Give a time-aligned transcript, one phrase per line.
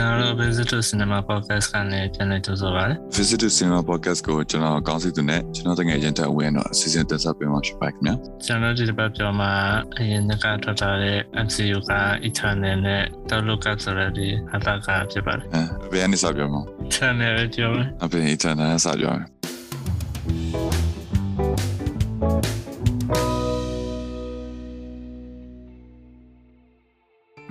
[0.00, 8.14] ကျွန်တော်တို့ Visit to Cinema Podcast ကနေပြန်လည်ကြိုဆိုပါရစေ Visit to Cinema Podcast ကိုကျွန်တော်ကောင်းစီသူနဲ့ကျွန်တော်တကယ်ရင်တက်ဝင်တော့အစီအစဉ်တက်ဆက်ပေးမှာဖြစ်ပါခင်ဗျာ
[8.46, 9.52] ကျွန်တော်ဒီတစ်ပတ်ပြောမှာ
[9.98, 10.32] အရင်က
[10.62, 11.92] ထွက်ထားတဲ့ MCU က
[12.28, 19.26] Eternal နဲ့ Download ကဆိုရတဲ့ဟာတာကဖြစ်ပါတယ်အဲဘယ်အနေစပြောမလဲ Eternal ပဲပြောမယ်အပြင် Eternal စပြောမယ်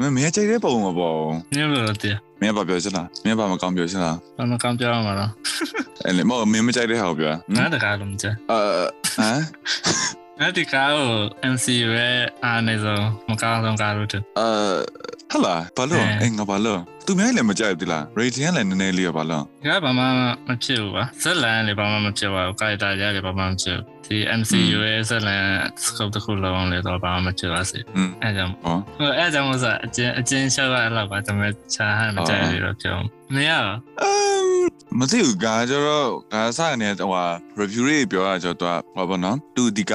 [0.09, 1.17] မင်းမင်းကြိုက်တဲ့ပုံမပေါ့
[1.55, 5.31] ညလို့တည်းမင်းဘာပြောချင်လားမင်းဘာမကောင်းပြောချင်လားဘာမှကောင်းပြောမှာတော့
[6.05, 8.59] အဲ့လေမဟုတ်မင်းမကြိုက်တဲ့ဟာကိုပြောငါတကားလုံးကြအာ
[9.17, 9.41] ဟမ်
[10.39, 11.09] ငါဒီကားကို
[11.53, 14.47] MCU ရဲ့အားနေဆုံးမကောင်းဆုံးကားလို့တယ်အာ
[15.31, 16.79] ဟလာဘာလို့အင်းငါဘာလို့
[17.11, 20.03] သူများလည်းမကြိုက်ဘူးလား rating ကလည်းနည်းနည်းလေးရပါလားဒီကဘာမှ
[20.47, 25.45] မဖြစ်ဘူးပါဇက်လန်လည်းဘာမှမဖြစ်ပါဘူးကာရီတာရလည်းဘာမှမဖြစ်ဘူးဒီ MCU ရဲ့ဇက်လန်
[25.85, 32.97] scope တစ်ခုလုံးလည်းတော့ဘာမှမဖြစ်ပါစေอืมအဲကြောင့်ဟောဟိုအဲကြောင့်မို့ဆိုအကျဉ်အကျဉ်းရှောက်ရအဲ့လောက်ပါဒါပေမဲ့ခြားဟန်မကြိုက်ဘူးတော့ပြော
[33.35, 37.23] မရတော့အမ်မသိဘူးကကျတော့ကစားနေဟိုဟာ
[37.59, 39.93] review တွေပြောတာကျတော့ဟောပါနော်သူဒီက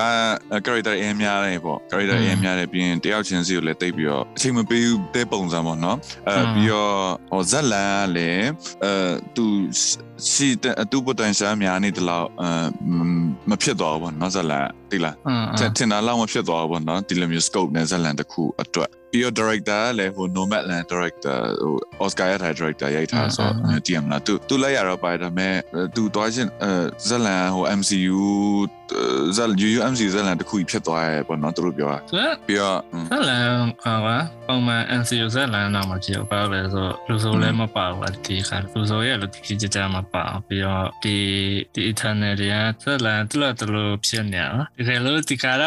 [0.65, 5.97] character အင်းများတယ်ပေါ့ character အင်းများတယ်ပြီးရင်တယောက်ချင်းစီကိုလည်းတိတ်ပြီးတော့အချိန်မပေးဘူးတဲ့ပုံစံပေါ့နော်
[6.29, 8.49] အဲပြီးတော့ဟောဇက်လန်ကလည်း
[8.85, 8.93] အဲ
[9.37, 9.45] သူ
[10.33, 10.49] စီ
[10.93, 12.49] တူ potential များနေတယ်လို့အဲ
[13.51, 15.45] မဖြစ်သွားဘူးပေါ့နော်ဇက်လန်တိလားอืม
[15.77, 21.75] ထင်တာလောက်မဖြစ်သွားဘူးပေါ့နော်ဒီလိုမျိုး scope နဲ့ဇက်လန်တစ်ခုအတွက်ပြီးတော့ director ကလည်းဟို Nomadland director ဟို
[22.05, 25.55] Oscar ရထား director ရိုက်ထားဆိုတော့တည်မလားသူသူလိုက်ရတော့ပါတယ်ဒါပေမဲ့
[25.95, 26.71] သူသွားချင်းအဲ
[27.09, 28.23] ဇက်လန်ဟို MCU
[29.37, 32.79] ဇက် UUMC ဇက်လန်တစ်ခုဖြစ်သွားရဲပေါ့နော်သူတို့ပြောတာဆိုတော့ပြီးတော့
[33.11, 33.49] ဇက်လန်
[33.85, 41.17] ဟာပါပုံမှန် MCU ဇက်လန်တော့မကြည့်ဘူးဘာလို့လဲဆိုတော့လူဆိုလည်းမပါဘူးဒီခါလူဆိုရဲ့လူကြီးကြကြမပါပြီးတော့ဒီ
[41.75, 45.65] ဒီ Eternal တွေကဇက်လန်တူလို့တူလို့ဖြစ်နေအောင်ဒီကဲလို့ဒီကားက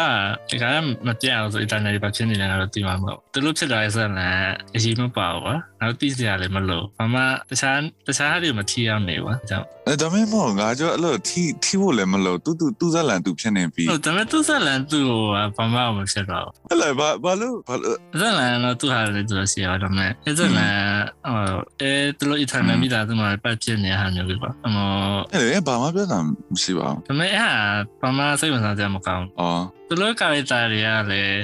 [0.50, 4.38] ဒီကားမပြောင်းဆို Eternal တွေပါဖြစ်နေတယ်ကတော့ဒီမှာမဟုတ်တူလို့ဖြစ်လာတဲ့ဇက်လန်
[4.74, 15.22] အရင်မပါဘူးကွာနောက်တိစရာလည်းမလို့ဘာမှတခြားတခြားဟာတွေမထီရမေကွာအကြောင်းအဲဒါပေမဲ့မောငါကြောအဲ့လိုထိထိဖို့လည်းမလို့သူသူသူဇက်လန်သူဖြစ်နေပြီဟုတ်ဒါပေမဲ့သူဇက်လန်သူ့ကို
[15.56, 20.76] ဘာမှမဖြစ်တော့ဘူးအဲ့လေဘာဘာလို့ဘာလို့ဇက်လန်တော့သူ့ဟာလည်းသူရှိရတော့မယ်အဲဇက်လန်
[21.26, 24.88] ဟိုအဲသူတို့ Eternal မိသားစုမှာပတ်ဖြစ်နေတဲ့ဟာမျိုးလေးပါအမော
[25.32, 27.52] အဲ့လေဘာမှပြောတာမရှိပါဘူးဒါပေမဲ့အဲဟာ
[28.02, 31.38] ဘာမှစိတ်ဝင်စားကြမကောင်းအော်သူတို့ကာရီတာတွေကလည်း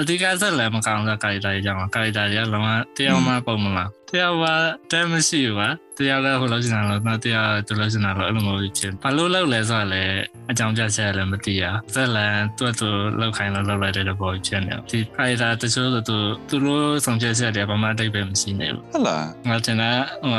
[0.00, 4.50] အဓိကဇက်လန်မကောင်းတဲ့ကာရီတာတွေကြောင့်ကာရီတာတွေကလုံးဝတရားမှပုံမလားတရားမှ
[4.90, 10.04] တဲမရှိဘူးပါတရားလည်းဟိုလိုချင်တာလို့နောက်တရားသူလိုချင်တာလို့အဲ့လိုမျိုးဖြစ်ဘာလို့လောက်လဲဆိုတော့လေ
[10.50, 11.64] အကြောင်းပြချက်လည်းမသိရ
[11.94, 12.88] ဇက်လန်သူ့သူ
[13.20, 16.16] လောက်ခိုင်းလို့လောက်လိုက်တဲ့ဘောဖြစ်နေဒီကာရီတာတချို့ဆိုသူ
[16.48, 19.90] သူတို့ဆောင်ချက်ချက်တွေဘာမှအတိတ်ပဲမရှိနေဘူးဟလာငါတင်တာ
[20.22, 20.32] ဟို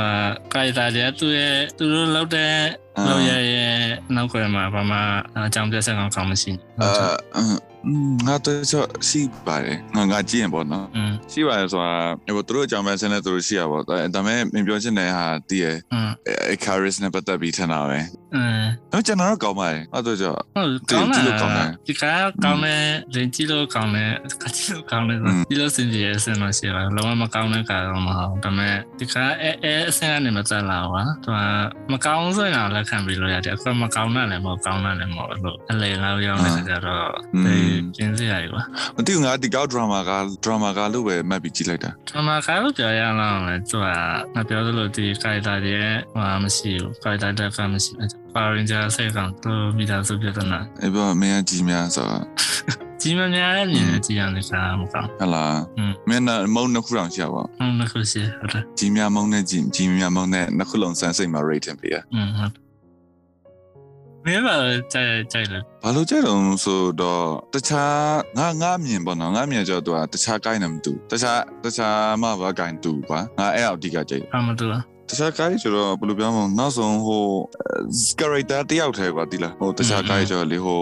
[0.54, 2.54] ကာရီတာတွေကသူ့ရဲ့သူတို့လောက်တဲ့
[3.08, 3.75] လောက်ရရဲ့
[4.16, 4.98] နောက်ကွယ်မှာဘာမှ
[5.46, 6.62] အကြောင်းပြချက်ကောင်းကောင်းမရှိဘူး
[7.36, 7.42] အာ
[8.28, 8.59] ငါတော့
[9.09, 10.86] ရှိပါတယ်ငါငါကြည့်ရင်ပေါ့နော်
[11.31, 11.94] ရှိပါတယ်ဆိုတာ
[12.36, 15.66] ဟိုသူတို့အကြောင်းပဲဆင်းနေသူတို့ရှိရပေါ့ဒါပေမဲ့မပြောချင်တဲ့ဟာတည်ရ
[16.53, 18.09] အကာရစ်နဲ့ပတ်သက်ပြီးထင်တာပဲအင်း
[18.92, 20.34] တော့ကျွန်တော်တော့ကောင်းပါတယ်အဲ့တော့ကြော
[20.92, 22.03] ကောင်းတယ်ကောင်းတယ်ဒီက
[22.44, 22.84] ကောင်းတယ်
[23.14, 24.12] ဒင်တီလိုကောင်းတယ်
[24.42, 25.19] ကတိလိုကောင်းတယ်
[25.50, 31.38] ဒီလိုစင်ကြီးအစင်တော့ရှိပါလောမကောင်းတဲ့ကာတော့မဟုတ်ဒါပေမဲ့ဒီကအဲအဲအစင်ကနေမတက်လာပါသူက
[31.92, 37.09] မကောင်းဆိုရင်တော့လက်ခံပြီးလို့ရတယ်အခုမကောင်းတာလည်းမဟုတ်ကောင်းတာလည်းမဟုတ်လို့အလေလာရောက်နေကြတော့
[37.46, 37.58] ဒီ
[37.98, 38.62] ကျင်းစရာတွေပါ
[38.96, 40.12] မသိဘူးငါဒီကောက် drama က
[40.44, 43.18] drama ကလို့ပဲမှတ်ပြီးကြည့်လိုက်တာ drama ကလို့ပြောရအောင်
[43.48, 43.86] လဲသူက
[44.36, 45.76] ငါပြောသလိုဒီ character တွေ
[46.14, 52.24] ဟာမရှိဘူး character တွေကမရှိဘူး Power Ranger စိတ်ကောင်သူမိသားစုပြဿနာအဲ့ပေါ်မင်းအကြီးများဆိုတော့
[53.02, 55.60] ကြီးမများတဲ့အနေနဲ့ကြီးရမယ်စားမကောင်းဟလား
[56.10, 62.67] မင်းကမုံနှစ်ခုတောင်ရှိရပါဘူးမုံနှစ်ခုရှိဟုတ်တယ်ကြီးများမုံနဲ့ကြီးကြီးများမုံနဲ့နှစ်ခုလုံးစမ်းစိတ်မှာ rating ပေးရဟုတ်
[64.26, 64.56] မင်းပါ
[64.94, 77.26] ကြိုက်ကြိုက်လို့ဘာလို့ကြဲတော့ဆိုတော့တခြားငါငါမြင်ပေါ့နော်ငါမြင်ကြတော့တခြားကိုင်းနေမတူတခြားတခြားမှဘာကိုင်းတူကွာငါအဲ့အောက်ဒီကကြိတ်အမတူလားတခြားကိုင်းကျတော့ဘယ်လိုပြောမလဲနောက်ဆုံးဟို
[78.20, 80.82] character တယောက်တည်းကွာဒီလားဟိုတခြားကိုင်းကျတော့လေဟို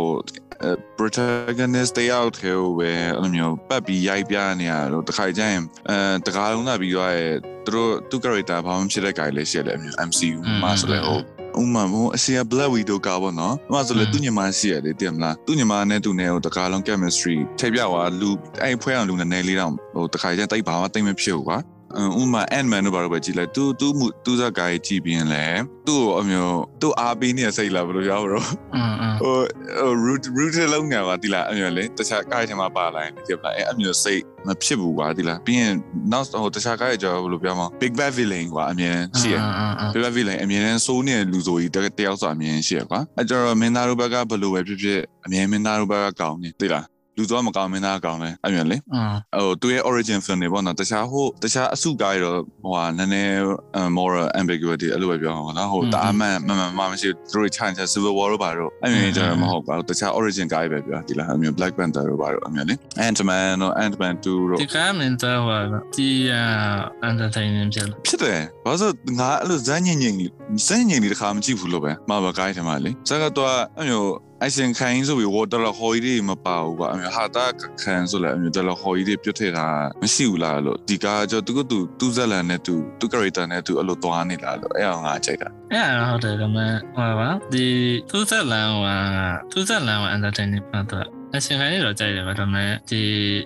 [0.97, 7.13] protagonist တယောက်တည်းပဲအဲ့လိုမျိုးပတ်ပြီးရိုက်ပြနေရတော့တခါကျရင်အဲတကားလုံးလာပြီးတော့
[7.65, 11.19] သူတို့သူ character ဘာမှဖြစ်တဲ့ guy လေးရှိတယ်အမျိုး MCU မှာဆိုလဲဟို
[11.61, 18.29] ဥမာဟိုအစီအ black widow ကပေါ့နော်။ဥမာဆိုလေသူညီမရှိရလေတည်မလား။သူညီမနဲ့သူနဲ့ဟိုတကားလုံး chemistry ထိပ်ပြသွားလူ
[18.63, 21.59] အဲ့ဖွဲအောင်လူနည်းနည်းလေးတော့ဟိုတခါကျတိတ်ဘာမှတိတ်မဖြစ်ဘူးကွာ။
[22.21, 23.87] ဥမာ Ant-Man တို့ဘာလို့ပဲကြည်လိုက် तू तू
[24.25, 28.45] သူ့ဇာတ်ကားကြီးကြည်ပြီးရင်လည်းသူ့ကိုအမျိုးသူ့အားပေးနေတဲ့စိတ်လားဘယ်လိုရောက်တော့
[29.21, 29.35] ဟို
[30.05, 35.73] root root လုံးငါပါတိလားအမျိုးလေတခြားကားထဲမှာပါလာရင်တိလားအဲအမျိုးစိတ်မဖြစ်ဘူးကွာတိလားပြီးရင်
[36.11, 39.37] now ဟိုတခြားကားကြီးကျွန်တော်ဘယ်လိုပြောမလဲ big bad villain ကွာအမြဲတမ်းရှိရ
[39.93, 46.85] big bad villain အမြဲတမ်းစိုးနေတဲ့လူဆိုကြီးတယောက်ဆိုအမြဲတမ်းရှိရကွာအဲကျွန်တော်မင်းသားတို့ဘက်ကဘယ်လိုပဲဖြစ်ဖြစ်အမြဲမင်းသားတို့ဘက်ကကောင်းနေတိလား
[47.17, 53.35] လူသွားမကောင်းမင်းသားကောင်းတယ်အဲ့မျိုးလေอืมဟိုသူရဲ့ origin film တွေပေါ့နော်တခြားဟိုတခြားအစုကားရတော့ဟိုဟာနည်းနည်း
[53.97, 62.75] moral ambiguity အဲ့လိုပဲပြောအောင်ပေါ့နော်ဟိုတအားမှန်မှန်မှန်မှန်မရှိသူတို့ချန်ချ civil war တို့ပါတော့အဲ့မျိုးကြတော့မဟုတ်ပါဘူးတခြား origin ကားပဲပြောဒီလားအဲ့မျိုး black panther တို့ပါတော့အဲ့မျိုးလေ
[63.05, 65.57] ant-man တို့ ant-man 2တို့ဒီကမင်းတော့ဟာ
[65.95, 66.43] ဒီအာ
[67.09, 70.13] entertaining ဖြစ်လို့ဖြစ်တယ်ဘာလို့လဲငါအဲ့လိုဇန်းညင်ညင်
[70.67, 74.09] ဇန်းညင်ဒီတစ်ခါမကြည့်ဘူးလို့ပဲမှာပါကားထဲမှာလေဇက်ကတော့အဲ့မျိုး
[74.45, 77.45] အရှင်ခိုင်းဆိုပြီးဝတော်လဟော်ကြီးတွေမပါဘူးကွာအမျိုးဟာတာ
[77.81, 79.67] ခန်းဆိုလဲအမျိုးတော်လဟော်ကြီးတွေပြတ်ထည့်တာ
[80.01, 87.65] မရှိဘူးလားလို့ဒီကားကျသူကသူသူဇက်လန်နဲ့သူသူ character နဲ့သူအဲ့လိုသွားနေလားလို့အဲ့အောင်ငါကြိုက်တာအဲ့ဒါဟုတ်တယ်ဒါပေမဲ့ဟိုပါဒီ
[88.09, 88.87] သူ့ဆက်လန်က
[89.51, 91.05] သူ့ဆက်လန်က entertaining ပတ်တော့
[91.37, 93.01] အရှင်ခိုင်းတော့ကြိုက်တယ်ဗျဒါပေမဲ့ဒီ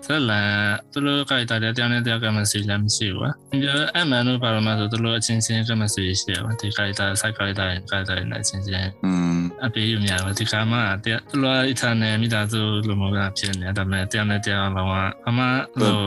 [0.06, 0.52] ဆက်လန်
[0.92, 3.58] သူတို့ကတာတဲ့တရားနဲ့တရားကမှစီလည်းမရှိဘူးကွာဒီ
[3.98, 14.94] အမှန်လို့ပါတော့မှဆိုသူတို့အချင်းချင်းကမှစီရှိရပါဒီကတာစိုက်ကြတာကတာနဲ့ချင်းချင်းอืมအပေးယူများပါဒီကမှတဲ့သူတို့အထနဲ့မိသားစုလိုမျိုးကဖြစ်နေဒါပေမဲ့တရားနဲ့တရားလောက
[15.28, 15.40] အမ
[15.80, 15.98] ဟို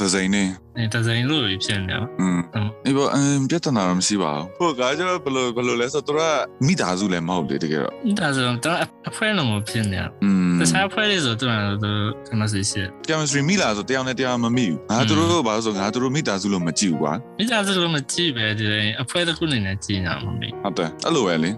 [0.00, 2.39] ဒဇိန်နေနေ တစိန်လို့ဖြစ်နေတော့ อืม
[2.85, 6.21] ဒီဘောအမ်ပြဿနာတော့မရှိပါဘူးဟိုကားကျတော့ဘယ်လိုဘယ်လိုလဲဆိုတော့သူက
[6.65, 8.77] မိသားစုလည်းမဟုတ်လေတကယ်တော့ ဒါဆိုတော့
[9.09, 11.91] အဖွဲလုံးကိုဖြစ်နေတော့ อืม တခြားဖွဲလေးဆိုသူကသူ
[12.27, 18.65] ကမှစီရှိ chemistry မိလားဆိုတယောက်နဲ့တယောက်မမိဘူးငါတို့တို့ဘာလို့ဆိုငါတို့မိသားစုလို့မကြည့်ဘူးကွာ မိသားစုလုံးမကြည့်ပဲဒီ
[19.01, 21.51] အဖွဲတစ်ခုနေနဲ့ကြည့်နေမှာမေ ဟုတ်တယ်အဲ့လိုပဲလေ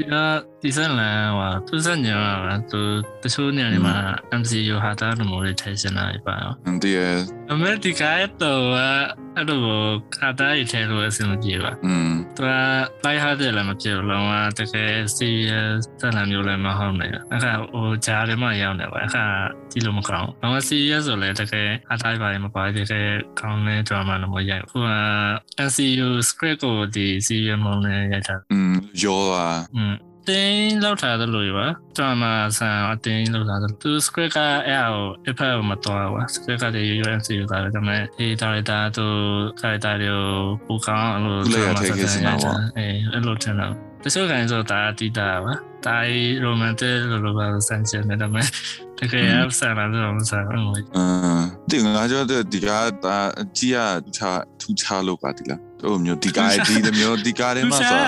[0.00, 0.14] ဒီက
[0.62, 2.22] ဒီစလန်ဟောသူစညော
[2.70, 2.80] သူ
[3.22, 3.96] တချို့နေရာမှာ
[4.40, 7.16] MCU ဟာတာလိုမျိုးတွေထိုင်စနေပါတော့ အန်တီရဲ့
[7.50, 8.02] အမေဒီက
[8.42, 8.62] တော့
[9.36, 9.60] အဲ့လို
[10.16, 12.48] ခါတားရထဲလို့အဆင်မပြေပါ อืม သူက
[13.04, 19.24] လိုက်ဟာတယ်လည်းမဖြစ်ဘူးလုံးဝတကယ် serious စလန်မျိုးလည်းမဟုတ်နိုင်ဘူးအခါဟိုဂျားထဲမှာရောက်နေပါအခါ
[19.70, 23.08] ကြည့်လို့မကောင်းလုံးဝ serious ဆိုလည်းတကယ်အတိုင်းပါမပါတကယ်
[23.40, 24.96] ကောင်းတဲ့ drama လို့မရိုက်ဘူးဟို
[25.58, 28.71] က NCU script ကိုဒီ serious မနဲ့ရိုက်တာ อืม
[29.03, 29.93] ယောပါอืม
[30.29, 39.07] တင်းလောက်ထားတယ်လို့ပါ drama ဆန်အတင်းလောက်ထားတယ်သူ script ကအဲ့အကိုအဖက်မတော်ဘူး script ကတည်းက UNCU ကလည်းဒါပေမဲ့ဒီ director သူ
[39.59, 40.25] character တွေကို
[40.65, 41.41] ပူကောင်းလို့
[42.77, 43.67] အေးအဲ့လိုထင်တာ
[44.03, 45.53] တချို့ခိုင်းဆိုတာတီးတာပါ
[45.85, 46.05] တား
[46.43, 48.47] ရိုမန်တစ်လိုလိုပါဆန်ချင်တယ်ဒါပေမဲ့
[48.99, 50.61] တကယ်အဆန်လာတော့မဆန်ဘူး
[50.95, 52.69] အမ်ဒီငါကြောဒီက
[53.05, 53.17] ဒါ
[53.57, 53.77] ကြီးရ
[54.17, 54.19] ထ
[54.59, 57.99] ထူချလို့ပါဒီလား ဟိုမျိုးဒီကားဒီမျိုးဒီကားထဲမှာဆို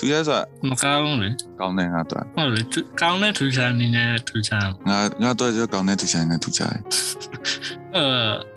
[0.00, 1.28] သူရဆိုမကောင်းလေ
[1.60, 2.60] ကောင်းတယ်ငါတော့ဟုတ်လေ
[3.00, 4.58] ကောင်းတဲ့ထူချာနေနဲ့ထူချာ
[4.88, 6.80] ငါငါတော့ကြောကောင်းတဲ့သူဆိုင်နဲ့သူချတယ်
[7.96, 8.04] အဲ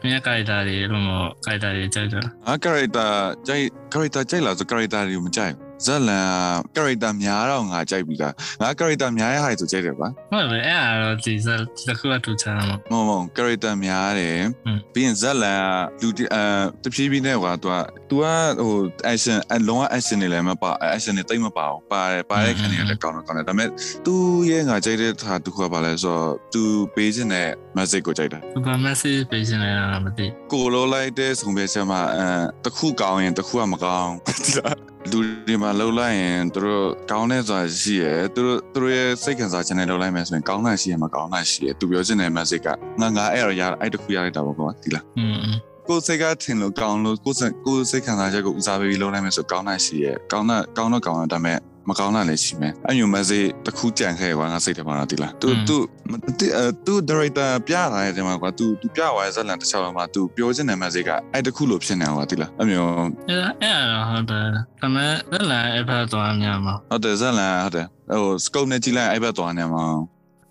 [0.04, 1.10] မြက်ကြိုက်တာတွေလို့မ
[1.46, 3.10] ကြိုက်တာတွေကြိုက်တာငါ character
[3.48, 4.56] ကြိုက် character ကြိုက်လား
[5.87, 6.29] ဆို character တွေကိုမကြိုက်ဇက်လန်
[6.75, 11.49] character များတော့ငါကြိုက်ပြီလားငါ character များရဲ့ဟာဆိုကြိုက်တယ်ပါ ဟုတ်လေအဲ့အရောဒီစ
[11.89, 15.63] တခုကထူချာမှာ မဟုတ်မဟုတ် character များတယ် ဟွန်း ပြီးရင်ဇက်လန်
[16.01, 16.43] ကလူတအဲ
[16.85, 17.75] တဖြည်းဖြည်းနဲ့ကွာ तू က
[18.11, 18.25] तू က
[18.67, 18.75] ဟို
[19.13, 23.69] action အလုံးဝ action တွေလည်းမပါ action တွေတိတ်မပါဘူးပါတယ်ပါတဲ့ခံတွေလည်းကောင်းတော့ကောင်းတယ်ဒါပေမဲ့
[24.07, 24.15] तू
[24.51, 26.63] ရဲ့ငါကြိုက်တဲ့ဟာတစ်ခုကပါလဲဆိုတော့ तू
[26.95, 32.29] ပေးခြင်းတဲ့ message ကိုကြိုက်တာ သူက message ပေးရှင်နေတာမသိ ကိုလိုလိုက်တဲ့ဆုံပြချက်မှာအဲ
[32.65, 42.68] တစ်ခုကောင်းရင်တစ်ခုကမကောင်းဒီ လားလူတွေမှာလှုပ်လိုက်ရင်သူတို့ကောင်းတဲ့ဆိုတာရှိရယ်သူတို့သူတို့ရဲ့စိတ်ခံစားချက်နဲ့လှုပ်လိုက်မယ်ဆိုရင်ကောင်းတာရှိရမကောင်းတာရှိရယ်သူပြောချင်တဲ့ message က
[43.02, 45.52] ငါငါအဲ့တော့ရအဲ့တစ်ခုရလိုက်တာပေါ့ကွာဒီလားอืม
[45.88, 51.58] ကိုယ်စိတ်ကထင်လို့ကောင်းလို့ကိုယ်စိတ်ကိုယ်စိတ်ခံစားချက်ကိုဦးစားပေးပြီးလုပ်နိုင်မယ်ဆိုကောင်းတာရှိရယ်ကောင်းတာကောင်းတော့ကောင်းတာဒါပေမဲ့
[51.89, 55.77] မကောင်းတာလည်းရှိမယ်အဲ့မျိုး message တစ်ခုကြံခဲ့ကွာငါစိတ်ထဲမှာတော့ဒီလား तू तू
[56.87, 62.91] तू director ပြတာရဲ့ဒီမှာကွာ तू तू ပြသွားတဲ့ဇက်လန်တစ်ချောင်းမှာ तू ပြောချင်တဲ့ message ကအဲ့တစ်ခုလို့ဖြစ်နေကွာဒီလားအဲ့မျိုး
[63.29, 67.87] အဲ့အဲ့အရောဟုတ်တယ်ဒါပေမဲ့လက်လာအဖက်သွားများမှာ ဟုတ်တယ်ဇက်လန်ဟုတ်တယ်
[68.23, 69.85] ဟို scope နဲ့ကြည့်လိုက်အဲ့ဘက်သွားနေမှာ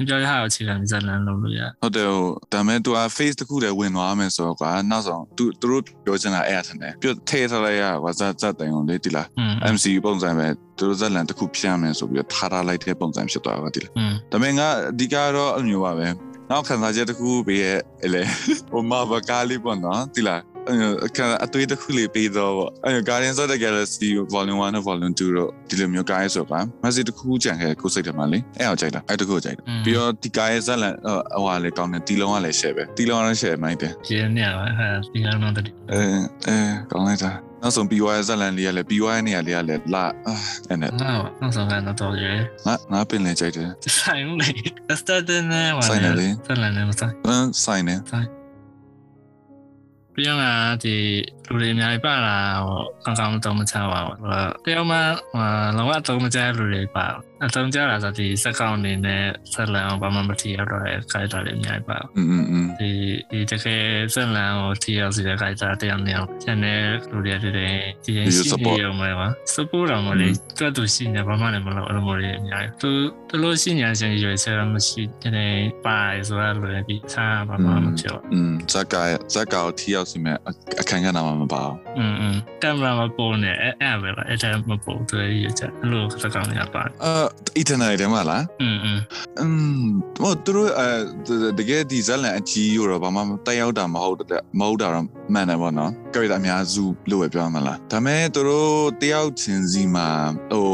[0.08, 9.26] ပြောရအောင်အခြေခံဇာတ်လမ်းလုံးလို့ရဟုတ်တယ်ဟိုဒါမဲ့ तू က face တစ်ခုတည်းဝင်သွားမယ်ဆိုတော့ကွာနောက်ဆုံး तू သူတို့ပြောချင်တာအဲ့အထင်တယ်ပြထည့်ထားလိုက်ရကွာဇာတ်ဇာတ်တိုင်အောင်လေးဒီလား
[9.74, 10.46] MCU ပုံစံပဲ
[10.78, 13.92] သူတို့ဇက်လန်တစ်ခုဖြန်းမယ်ဆိုပြီးတော့ထားထားလိုက်တဲ့ပုံစံဖြစ်သွားတာဒီလား
[14.32, 16.08] ဒါပေမဲ့ငါအဓိကတော့အဲ့လိုမျိုးပါပဲ
[16.50, 17.78] နောက်ခံစားချက်တစ်ခုပေးရဲ့
[18.14, 18.22] လေ
[18.70, 20.40] ဟိုမဘကားလေးပေါ့နော်ဒီလား
[21.06, 36.02] အခါအတွေ့တစ်ခုလေးပေးတော့ပေါ့အဲ့ Guardians of the Galaxy Volume 1နဲ့ Volume 2တော့ဒီလိုမျိုးကားရဲဆိုပါမက်ဆေ့တစ်ခုကြံခဲ့ကိုစိတ်ထဲမှာလေအဲ့အောင်ကြိုက်တာအဲ့တခုကြိုက်တာပြီးတော့ဒီကားရဲဇက်လန်ဟိုဟာလေကောင်းတယ်တီလုံးကလည်း share ပဲတီလုံးကလည်း share မိုင်းတယ်ကျင်းနေပါဟာဒီကတော့တည်းအဲ
[36.46, 36.56] အဲ
[36.90, 40.04] ကောင်းလိုက်တာနောက်ဆုံး BY ဇက်လန်လေးကလည်း BY နေရာလေးကလည်းလာ
[40.68, 40.96] အဲ့နဲ့ငါ
[41.40, 44.50] နောက်ဆုံးကတော့ရယ်ငါငါပင်လေကြိုက်တယ်ဆိုင်ဦးလေ
[45.00, 48.39] started နဲ့ဟာဆိုင်တယ်လေဇာတ်လမ်းနဲ့မဆိုင်အင်းဆိုင်
[50.20, 50.96] နေပြီးတော့ဒီ
[51.49, 54.19] လူတွေအများကြီးပါလာဟိုကောင်းကောင်းတော့မချပါဘူး
[54.65, 54.97] တယောက်မှ
[55.33, 55.45] ဟို
[55.77, 57.07] လောကတော့မချလူတွေပါ
[57.43, 59.23] အသုံးကြတာဆိုဒီစက်ကောင်အနေနဲ့
[59.53, 62.89] ဆက်လန်အောင်ဘာမှမထီရောက်တော့တဲ့ခိုက်တာတွေအများကြီးပါ อืมอืมอืม ဒီ
[63.31, 63.83] ဒီတကယ်
[64.13, 66.79] ဆက်လန်ကိုထီရောက်စီတဲ့ခိုက်တာတယောက်နေအောင်ကျန်တဲ့
[67.11, 72.91] လူတွေတွေဒီရင်ရှိနေရောမှာပါ support တော့မလေးတွတ်သူရှိနေဘာမှလည်းမလုပ်အဲ့လိုမျိုးတွေအများကြီးသူ
[73.29, 78.95] သူလို့ရှိနေရှင်ရွေးဆရာမရှိတဲ့ပါဆိုတာလွယ်ပြီးစားဘာမှမပြော อืมဇက်က
[79.33, 80.37] ဇက်ကကိုထီရောက်စီမဲ့
[80.81, 87.25] အခန်းကဏ္ဍမှာ မပါဘူး อืมอืมကင်မရာမပေါ်နေအဲ့အဲ့ပဲလားအဲ့ဒါမပေါ်သူရရချက်အဲ့လိုစကောင်နေပါ အာ
[87.57, 88.99] အီတနယ်တဲမှာလား อืมอืม
[89.39, 89.47] อื
[89.79, 89.83] ม
[90.21, 90.87] ဟိုသူတို့အဲ
[91.59, 98.72] တကယ်ဒီဇက်လန်အကြီးရောဘာမှတက်ရောက်တာမဟုတ်တဲ့မဟုတ်တာတော့ မှန်တယ်ပေါ့နော်ကြိုက်တာအများစုလို့ပဲပြောမှာလားဒါမဲ့သူတို့
[99.02, 100.08] တယောက်ချင်းစီမှာ
[100.52, 100.68] ဟို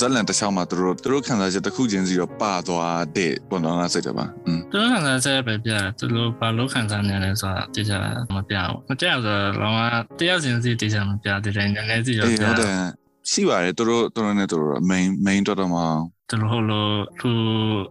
[0.00, 7.92] ဇက်လန်တစ်ချောင်းမှာသူတို့သူတို့ခံစားချက်တစ်ခုချင်းစီတော့ပါသွားတဲ့ပေါ့နော်ငါစိတ်တယ်ပါอืมသူတို့ခံစားချက်ပဲပြတယ်သူတို့ဘာလို့ခံစားနေလဲဆိုတာတိကျ
[8.34, 12.76] မပြဘူးမပြဆိုတော့လောကတယောက်ချင်းစီတိကျမပြတဲ့တိုင်းနည်းနည်းစီတော့အေးပြဟုတ်တယ်
[13.30, 15.76] ရှိပါတယ်သူတို့သူတို့နဲ့သူတို့ main main တော့တော့မ
[16.34, 17.30] ကျွန်တော်တို့သူ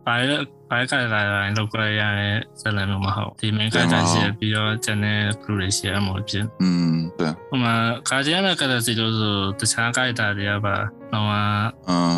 [0.05, 0.37] ဘာလဲ
[0.69, 3.95] ဘာကလာလာလောက်ကြရတဲ့ဇလန်လို့မဟုတ်ဒီ main ကတည်းက
[4.39, 7.73] ပြီးတော့ channel ပရိုလေးရှိရမှာဖြစ်อืมတဲ့ဟိုမှာ
[8.09, 10.75] ကာဂျီယာနာကတည်းကလို့ဆိုတခြားကိုက်တာတွေကပါ
[11.13, 11.27] တော့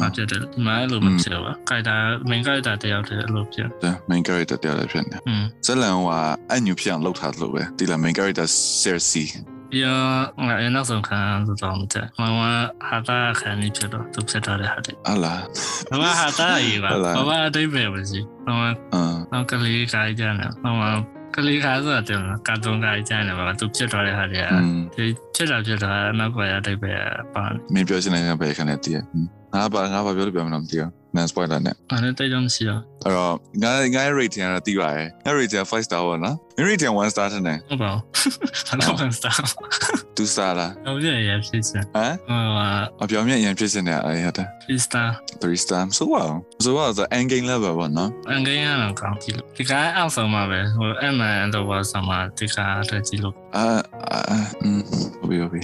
[0.05, 1.95] အဖြစ်တယ်ဒီမှာလို့မဖြစ်ပါကိုက်တာ
[2.29, 5.17] main ကိုက်တာတယောက်တည်းလို့ဖြစ်တယ် main character တယောက်တည်းဖြစ်နေ
[5.65, 6.09] ဇလန်က
[6.51, 8.47] အညူဖြစ်အောင်လောက်ထားလို့ပဲဒီလား main character
[8.81, 9.27] Cersei
[9.69, 12.39] ပြီးတော့ငါနောက်ဆုံးခံဆိုတော့မတဲ့မမ
[12.87, 15.41] ဟာတာခံနေဖြစ်တော့သူဖြစ်တော့တဲ့ဟာတဲ့ဟာလား
[15.91, 18.61] မမဟာတာရေးပါဘာမှအတိတ်ပဲမရှိမမ
[18.93, 20.33] အာနောက်ကလေးခိုင်းကြတယ်
[20.65, 20.81] မမ
[21.35, 25.05] ကလေးခိုင်းဆိုတော့ကာတွန်းခိုင်းကြတယ်ဘာသူဖြစ်တော့တဲ့ဟာတွေကอืมဒီ
[25.35, 26.93] ဖြစ်တာဖြစ်တာနောက်ကရအတိတ်ပဲ
[27.33, 27.43] ပါ
[27.73, 28.99] မင်းပြောချင်တဲ့ဘယ်ခနဲ့တည်
[29.53, 38.33] ငါပါငါပါပြောလို့ပြောမလို့မသိဘူးနန် spoiler နဲ့အဲ့ဒါတိတ်တော့မရှိတော့အဲ့တော့ငါငါ rating ကတော့တည်ပါရဲ့ငါ rating 5 star ပေါ့နော် rating 1 star တဲ့နဲ့ဟုတ်ပါဘူး
[38.67, 39.31] ဘာလို့မစတာ
[40.17, 41.85] 2 star လားဟုတ်ရဲ့ရဖြစ်စဟမ်
[42.27, 42.39] ဟို
[43.03, 45.03] အပြောင်းမြင်အရင်ဖြစ်စင်တယ်အဲ့ဟုတ်တယ်ဖီစတာ
[45.41, 46.31] 3 star ဆိုတော့
[46.63, 52.57] ဆိုတော့ end game level ပေါ့နော်အန်ဂိမ်းရတော့ကောင်းကြည့်လို့ဒီကအောက်ဆုံးမှာပဲဟိုအမှန်တော့ဘာဆောင်မှာဒီက
[52.89, 53.65] တက်ကြည့်လို့အာ
[54.11, 54.19] အာ
[54.61, 54.81] อืม
[55.19, 55.61] ဟုတ်ပြီဟုတ်ပြီ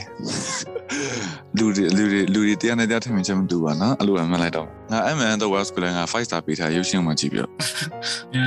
[1.58, 7.52] လူတွေလူတွေလူတွေတရားနဲ့တရားထင်မြင်ချက်မတူပါနော်အဲ့လိုမှလိုက်တော့ငါ MN the West ကလည်းငါ5 star ပေးထားရုပ်ရှင်မှကြည့်ပြီးတော့
[8.36, 8.38] ရ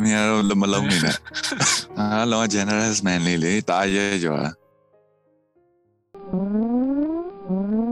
[0.00, 1.16] မင်းကတော့လမလုံးနေနဲ့
[1.98, 4.46] အာလော generous man လေးလေတာရဲကြော်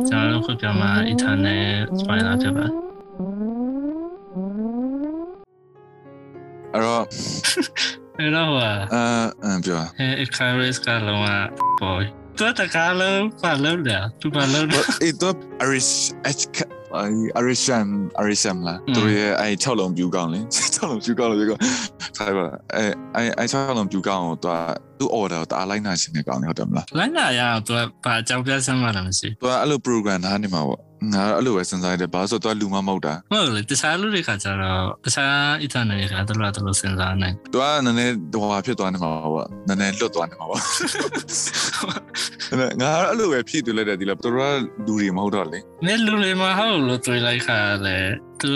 [0.08, 2.66] ကျွန်တော်ခုပြောမှာ internet spoiler ဖြစ်ပါ
[6.72, 7.02] အဲ့တော့
[8.18, 9.04] အဲ့တော့ဟာအာ
[9.44, 11.26] အမ်ပြောအဲ Icarus ကလုံးဝ
[11.80, 12.02] ပေါ်
[12.38, 14.84] တော့တကားလုံးပါလုံးတယ်သူပါလုံးတယ်
[16.94, 17.86] အေးတော့ Irish H Irisham
[18.22, 21.58] Irisham လားသူရဲ့အဲ6လုံးပြူကောင်းလေ6လုံးပြူကောင်းလို့ပြော
[22.16, 22.44] ခိုင်းပါ
[22.76, 22.84] အဲ
[23.16, 24.56] အဲအဲ6လုံးပြူကောင်းကိုသူက
[24.98, 30.80] သူ့ order ကိုတအားလိုက်နာရှင်နေကောင်းနေဟုတ်တယ်မလားလိုင်းလာရအောင်သူကဘာအကြောင်းပြစမ်းမှလည်းမရှိသူကအဲ့လို program ထားနေမှာပေါ့
[31.14, 40.60] ငါအဲ့လိုပဲစဉ်းစားရတယ်ဘာလို့ဆိုတော့သူကလူမမဟုတ်တာဟုတ်လေတခြားလူတွေကကျတော့တခြား internet တွေကတော့တော်တော်စဉ်းစားနိုင်သူကနည်းနည်းဟိုဟာဖြစ်သွားနေမှာပေါ့နည်းနည်းလွတ်သွားနေမှာပေါ့
[42.82, 47.96] ငါအဲ့လိုပဲဖြစ်တူလိုက်တယ်ဒီလားသူတို့ကလူတွေမဟုတ်တော့လေနေလူတွေမဟုတ်လို့တွေ့လိုက်ခါလေ
[48.40, 48.50] သူ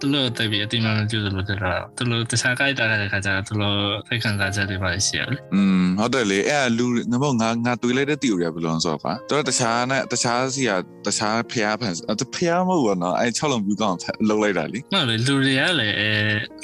[0.00, 10.70] သူလို့တပည့်အတိမမကျူလို့ကြတော့သူလို့တခြားကြိုက်တာတဲ့ခါကျတော့သူလို့စိတ်ခံစားချက်တွေပါရှိရလေอืมဟုတ်တယ်လေအဲ့လူငါမငါငါတွေးလိုက်တဲ့ theory ကဘယ်လိုလဲဆိုတော့ကွာသူကတခြားနဲ့တခြားစီက
[11.06, 11.94] တခြားဖျားဖန်
[12.36, 13.98] ဖျားမဟုတ်ဘူးနော်အဲ့6လုံးပြူကောင်း
[14.28, 16.10] လုံးလိုက်တာလေဟုတ်လေလူတွေကလည်းအဲ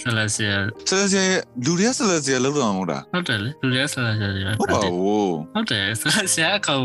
[0.03, 0.45] ဆလဆီ
[0.89, 1.33] ဆက်ဆက်
[1.65, 6.85] လူတွေကဆက်လက်စီလုံးတော့မဟုတ်တာဟုတ်တယ်လေလူတွေကဆလဆီတွေဟုတ်ပါဘူးဟုတ်တယ်ဆလဆီအကောင်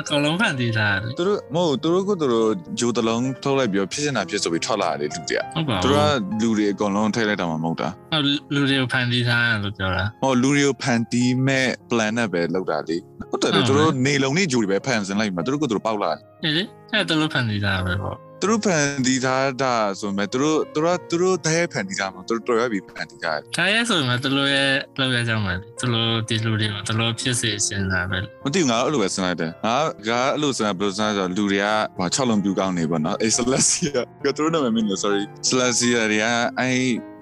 [0.00, 2.50] အကောင်လုံးဖန်တီးတာလေသူတို့မဟုတ်သူတို့ကသူတို့
[2.80, 12.96] ဂျိုတလုံးထုတ်လိုက်ပြီးဖြစ်နေတာဖြစ်ဆိုပြီးထွက်လာတယ်လူတွေကဟုတ်ပါသူဘူးတို့ကလူတွေအကုန်လုံးထိလိုက်တာမှမဟုတ်တာဟုတ်လူတွေကိုဖန်တီးထားတယ်လို့ပြောတာဟောလူတွေကိုဖန်တီးမဲ့ plan နဲ့ပဲလောက်တာလေ
[13.30, 16.10] ဟုတ်တယ်လေသူတို့နေလုံးနေဂျိုတွေပဲဖန်ဆင်လိုက်မှာသူတို့ကသူတို့ပေါက်လာ
[16.44, 29.76] အေးလေအဲ့တလို့ဖန်တီးတာပဲပေါ့ သူတို့ဖန်တီးထားတာဆိုမဲ့သူတို့သူတို့သူတို့တည်းဖန်တီးတာမဟုတ်သူတို့တော်ရပြီဖန်တီးတာဒါရဲဆိုရင်တလို့ရဲ့လောက်ရကြမှာတလို့ဒီလူတွေကိုတလို့ဖြစ်စေစဉ်းစားပဲမသိဘူးငါအဲ့လိုပဲစဉ်းလိုက်တယ်ငါ
[30.08, 31.66] ကအဲ့လိုစဉ်းစားဘယ်လိုစဉ်းစားဆိုလူတွေက
[31.98, 36.26] ဟို6လုံးပြူကောင်းနေပါတော့အေး Celestia ကသူတို့နာမည်မင်းလို့ sorry Celestia တွေက
[36.58, 36.78] အဲ့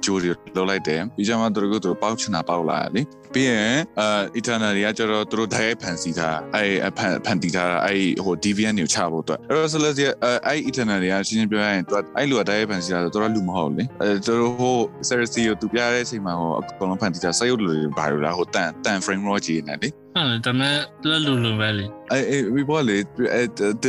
[0.09, 3.03] ဂျိုတွေလောက်လိုက်တယ်ပြီးကြမှာသူတို့ကသူတို့ပေါက်ချင်တာပေါက်လာတယ်လေ
[3.35, 10.11] ပြီးရင်အဲ Eternal တွေကကျတော့သူတို့ဓာတ်ရိုက်ဖန်စီထားအဲ့ဖန်ဖန်တီးထားအဲ့ဟို Deviant ကိုချဖို့အတွက်အဲ့တော့ Celestia
[10.47, 14.77] အဲ့ Eternal တွေကရှင်းရှင်းပြောရရင်သူကအဲ့လူကဓာတ်ရိုက်ဖန်စီထားဆိုတော့လူမဟုတ်လေအဲသူတို့ဟို
[15.09, 22.97] Cersei ကိုသူပြတဲ့အချိန်မှာဟိုအကုန်လုံးဖန်တီးထားစရုပ်တွေဘာလို့လဲဟိုတန်တန် frame raw ကြီးနေလေဟုတ်တယ်ဒါပေမဲ့သူကလူလူပဲလေအဲအဲဝီဘောလေ
[23.35, 23.43] အဲ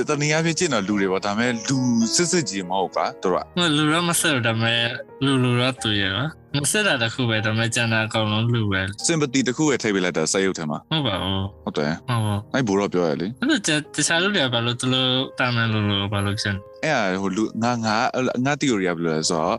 [0.10, 1.78] တနည်းအားဖြင့်ကျင့်တော့လူတွေပေါ့ဒါပေမဲ့လူ
[2.16, 4.82] စစ်စစ်ကြီးမဟုတ်ကွာတို့ကဟိုလူတော့မဆက်ဘူးဒါပေမဲ့
[5.24, 6.26] လူလူတော့သူရပါ
[6.63, 13.61] မဆက်တာတခုပဲဒါပေမဲ့ကျန်တာအကောင်လုံးလူပဲ sympathy တခုပဲထိပ်ပေးလိုက်တာစရုပ်ထဲမှာ ဟုတ်ပါဘူး ဟုတ်တယ် ဟုတ်ပါ အဲ့ဘူတော့ပြောရလေ အဲ့ဒါတ
[14.07, 17.97] ခြားလူတွေကဘာလို့သူတို့တာမန်လူလူဘာလို့ဖြစ် အဲ့ဟိုလူငါငါ
[18.45, 19.57] ငါ theory ကဘယ်လိုလဲဆိုတော့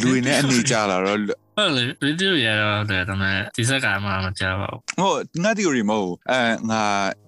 [0.00, 1.18] လူတွေနဲ့အနေကြလာတော့
[1.56, 6.82] ဟုတ်လေဗီဒီယိုရတော့တယ်ဒါပေမဲ့ဒီဆက်ကမှမကြားပါဘူး ဟိုငါ theory မဟုတ်အဲငါ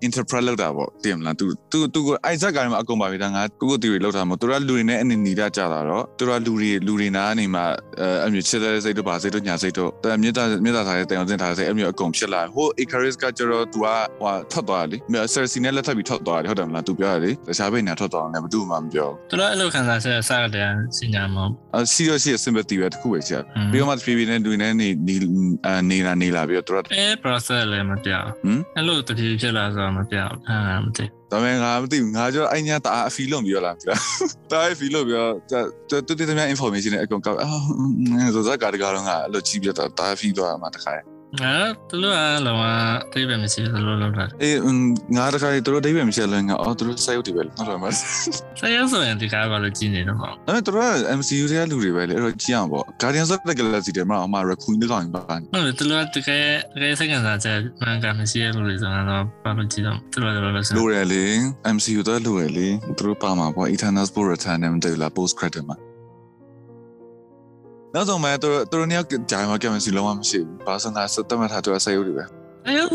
[0.07, 7.65] interpret လုပ်တာပေါ့တင်မလား तू तू तू ကိုအိုက်ဇက်ကလည်းအကုန်ပါပြီဒါငါသူ့ကို theory လုပ်တာမဟုတ်သူကလူတွေနဲ့အနေနေကြကြလာတော့သူကလူတွေလူတွေနားနေမှာ
[8.01, 13.87] အဲအမျိုးချစ်တဲ့စိတ် တို့ပါစိတ်တို့ညာစိတ်တို့แต่မြေတာမြေတာထားတဲ့တိုင်အောင်စင်ထားတဲ့စိတ်အမျိုးအကုန်ဖြစ်လာဟို Icarus ကကျတော့ तू က
[14.21, 25.17] ဟိုထွက်သွားတယ်လေ Cersei နဲ့လက်ထပ်ပြီးထွက်သွားတယ်ဟုတ်တယ်မလား तू ပြောရတယ်တခြားဘက်ညာထွက်သွားတယ်ဘယ်သူမှမပြော သူတို့အဲ့လိုခံစားချက်စတဲ့စညာမဟုတ် အ serious ရဲ့ sympathy ပဲတခုပဲရှိတယ်ပြီးတော့မှဖြည်းဖြည်းနဲ့လူတွေနဲ့နေနေ
[25.91, 34.00] နေလာနေလာပြီးတော့သူက အဲ process လည်းမပြော ဟမ် အဲ့လိုတတိဖြစ်လာဆိုတော့မပြောအာမသိ ဒါပေမဲ့ငါမသိဘူးငါကြောအဲ့ညာတအားအဖီလုံးပြောလာပြီလား
[34.52, 35.26] တအားအဖီလုံးပြော
[35.90, 37.50] တူတူတည်းများ information နဲ့အကုန်ကောက်အာ
[38.36, 40.92] ဆိုစကားတကားတော့ငါအဲ့လိုကြည့်ပြတော့တအားအဖီသွားမှာတခါ
[41.40, 41.54] ငါ
[41.90, 42.64] သူတို့ကလောက
[43.14, 44.58] တိပဲမရှိဘူးလို့လုပ်တာအေး
[45.16, 47.96] ငါတခါသူတို့ဒိဗယ်မရှိလဲငါအော်သူတို့စိုက်ရုပ်တွေပဲဟုတ်တယ်မလား
[48.60, 56.46] ဆက်ရောက်ဆိုရင်ဒီကားဘာလို့ကြည့်နေတော့မဟုတ်ဒါပေမဲ့သူတို့က MCU တွေကလူတွေပဲလေအဲ့တော့ကြည့်အောင်ပေါ့ Guardians of the Galaxy တွေမှာအမ Raccoon တကောင်ပါဟုတ်တယ်သူတို့ကတကယ်
[56.76, 61.26] တကယ်စိတ်ခံစားချက်မှန်ကန်မရှိရလို့လေဆိုတော့ဘာလို့ကြည့်တော့သူတို့လည်းလည်းဆိုလိုရလေ
[61.76, 65.78] MCU တော့လိုရလေသူတို့ပါမှာပေါ့ Eternal Sport Return နဲ့မတူလား post credit မှာ
[67.96, 72.24] နောက်ဆုံးမှသူတို့သူတို့ညဂျိုင်မှာ chemistry လုံးဝမရှိဘူးဘာစနာစတမထားသူအစိရုပ်တွေပဲ
[72.66, 72.88] အဲ့လို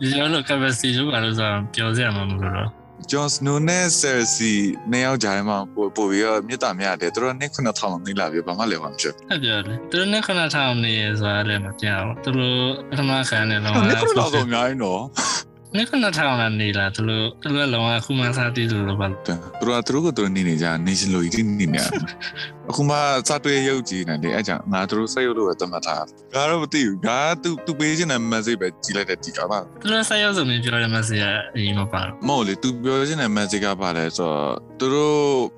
[0.00, 2.68] ဒီလို capacity လို့ဘာလို့ဆိုတော့ပြောစရာမလိုတော့
[3.10, 4.56] Jon Snow နဲ့ Cersei
[4.90, 15.02] နှစ်ယောက်ကြားမှာပို့ပို့ပြီးတော့မြစ်တာမြတ်တယ်သူတို့နှစ်ခုနှစ်ထောင်နေလာပြီဘာမှလည်းမဖြစ်အဲ့ပြောလေသူတို့နဲ့ခဏထောင်နေဆိုတာလည်းမပြောဘူးသူတို့ပထမခံနေတော့ဘူးနှစ်ခုလောက်တော့အများကြီးနော်
[15.76, 19.32] နဲ့ခဏထောင်လာနေလာသူတို့သူတို့လောကခုမှစားတည်လို့ဘာလို့သူ
[19.66, 21.80] တို့ကသူတို့ကသူတို့နေနေကြ nation လို့ဒီနေနေ
[22.70, 22.96] အခုမှ
[23.28, 31.24] စတွေ့ရုပ်ကြည့်နေတယ်အဲ့ကြောင့်ငါသူတို့စိတ်ရုပ်လို့ပဲသတ်မှတ်ထားငါတော့မသိဘူးငါသူသူပေးချင်တဲ့ message ပဲကြည့်လိုက်တဲ့ဒီကပါသူတို့ဆက်ရောက်ဆိုပြီးပြောတယ်မစီက
[31.56, 35.16] အရင်မပါတော့မဟုတ်လေသူပြောချင်တဲ့ message ကပါလဲဆိုတော့သူတို့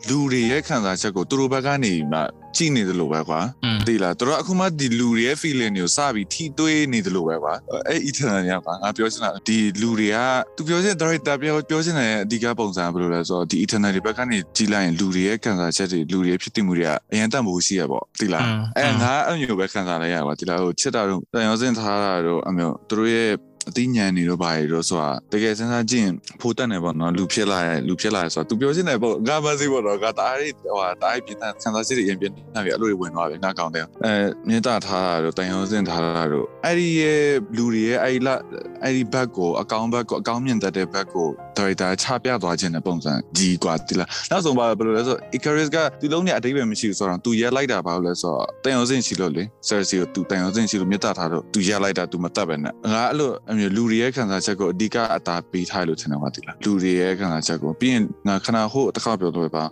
[0.09, 2.21] လူတွေရဲ့ခံစားချက်ကိုသူတို့ဘက်ကနေမှ
[2.57, 7.55] ကြည့်နေတယ်လို့ပဲကွာอืมသိလားသူတို့အခုမှဒီလူတွေရဲ့ feeling တွေကိုစပြီးထိတွေးနေတယ်လို့ပဲကွာ
[7.89, 10.19] အဲ့ eternal ညကွာငါပြောချင်တာဒီလူတွေက
[10.57, 18.45] သူပြောချင် director ပြောပြောချင်တဲ့အဓိကပုံစံဘယ်လိုလဲဆိုတော့ဒီ eternal တွေဘက်ကနေကြည့်လိုက်ရင်လူတွေရဲ့ခံစားချက်တွေလူတွေရဲ့ဖြစ်တည်မှုတွေကအရင်တတ်မှုရှိရပေါ့သိလား
[18.79, 23.31] အဲငါအဲ့မျိုးပဲခံစားလိုက်ရကွာသိလားဟိုချစ်တာတို့တန်ရောစင်ထားတာတို့အမျိုးသူတို့ရဲ့
[23.69, 34.15] အသိဉာဏ်တွေတော့ဘာတွေတော့ဆိုတာတကယ်စဉ်းစားကြည့်ရင်ဖိုးတက်နေပေါ့နော်လူဖြစ်လာရဲ့လူဖြစ်လာရဲ့ဆိုတာ तू ပြောချင်တယ်ပေါ့ငါမသိပေါ့နော်ငါတားရီဟိုဟာတားရီပြင်တဲ့ဆန်သားစစ်တွေရင်ပြင်နေပြီအဲ့လိုတွေဝင်သွားပြီငါကောင်းတယ်အဲ
[34.49, 37.23] မြင့်တာထားတာတို့တန်ရုံစင်ထားတာတို့အဲ့ဒီရဲ့
[37.57, 38.35] လူတွေရဲ့အဲ့ဒီလာ
[38.83, 59.64] အဲ့ဒီဘက်ကိုအကောင့်ဘက်ကိုအကောင့်မြင့်တက်တဲ့ဘက်ကို ဒါရိုက်တာချပြသွားခြင်းတဲ့ပုံစံကြီးกว่าတိလားနောက်ဆုံးပါဘယ်လိုလဲဆို Icarus ကဒီလုံးနဲ့အတိတ်ပဲမရှိဘူးဆိုတော့ तू ရဲလိုက်တာဘာလို့လဲဆိုတော့တန်ရုံစင်ရှိလို့လေ Cersei ကို तू တန်ရုံစင်ရှိလို့မြင့်တာထားလို့ तू ရဲလိုက်တာ तू မတတ်ပဲနဲ့ငါအဲ့လိုအမျိုးလူတွေရဲ့ခံစားချက်ကိုအဓိကအတာပေးထားလို့ထင်တယ်ကွာတိလားလူတွေရဲ့ခံစားချက်ကိုပြီးရင်ငါခဏဟိုတစ်ခါပြောတော့ပါ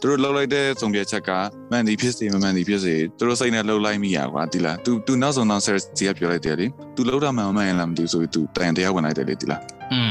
[0.00, 1.30] သူတို့လှုပ်လိုက်တဲ့စုံပြချက်က
[1.70, 9.60] မှန်ဒီဖြစ်စေမမှန်ဒီဖြစ်စေသူတို့စိတ်နဲ့လှုပ်လိုက်မိရကွာတိလား तू तू နောက်ဆုံးတော့ Cersei ကပြောလိုက်တယ်လေ तू လှုပ်တာမှန်မမှန်ရင်လည်းမသိဘူးဆိုပြီး तू တန်တရားဝင်လိုက်တယ်လေတိလား
[9.92, 10.09] อืม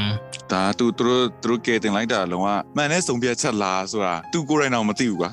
[0.52, 2.46] ဒါ तू သူတို့သူတို့ကဲတင်လိုက်တာလုံးဝ
[2.76, 5.30] မှန်တဲ့စုံပြချက်လားဆိုတာ तू ကိုယ်တိုင်တော့မသိဘူးကွာ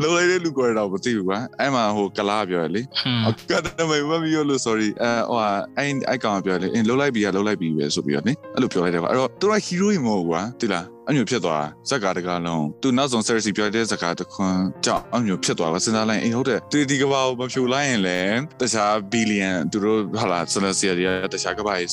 [0.00, 5.38] လှုပ်လိုက်တဲ့လူကိုယ်တိုင်တော့မသိဘူးကွာအဲ့မှာဟိုကလားပြောရလေ อืม အကတ်တမေမမီယလို့ sorry အဲဟို
[5.76, 21.91] အဲ့အဲ့ကောင်ပြောလေအင်းလှုပ်လိုက်ပြီကလှုပ်လိုက်ပြီပဲဆိုပြီးတော့နိအဲ့လိုပြောလိုက်တယ်ကွာအဲ့တော့သူက hero မဟုတ်ဘူးကွာတိလား အမျိုးဖြစ်သွားဇက်ကာတကားလုံးသူနောက်ဆုံး Cersei ပြောတဲ့ဇက်ကာတခွန်းကြောင့်အမျိုးဖြစ်သွားပါစဉ်းစားလိုက်အိမ်ဟုတ်တယ်သူဒီကဘာကိုမဖြူလိုက်ရင်လည်းတခြား billion သူတို့ဟာလာ Celestia တွေကတခြားကဘာကြီး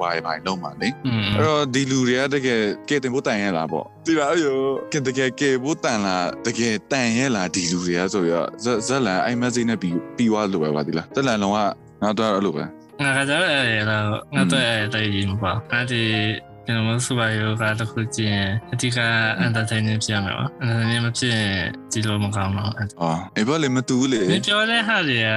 [0.00, 4.58] ဘာဘာလုံးမှာနိอืมအဲ့တော့ဒီလူတွေကတကယ်ကဲတင်ဖို့တန်ရဲ့လားပေါ့ဒီလားအယော
[4.92, 8.32] ကတကယ်ကဲဖို့တန်လားတကယ်တန်ရဲ့လားဒီလူတွေကဆိုရ
[8.64, 11.58] ဇက်ဇက်လန်အိုင်မက်ဆီနဲ့ပြီးပြီးသွားလို့ပဲပါဒီလားဇက်လန်လုံးက
[12.02, 12.64] ငါတော့အဲ့လိုပဲ
[13.04, 16.02] ငါကကြရဲတော့ငါတော့အဲ့တိုင်ရင်ပါအဲ့ဒီ
[16.66, 18.98] ကျွန်တော်စပါယောကတခုကျင်းအတိက
[19.46, 21.38] entertainment ပြမယ်ပါ entertainment မဖြစ်
[21.92, 22.70] ဒီလိုမကောင်းတော့
[23.00, 25.28] အော်အေးဘာလဲမတူဘူးလေ你ပြောတဲ့ဟာတွေက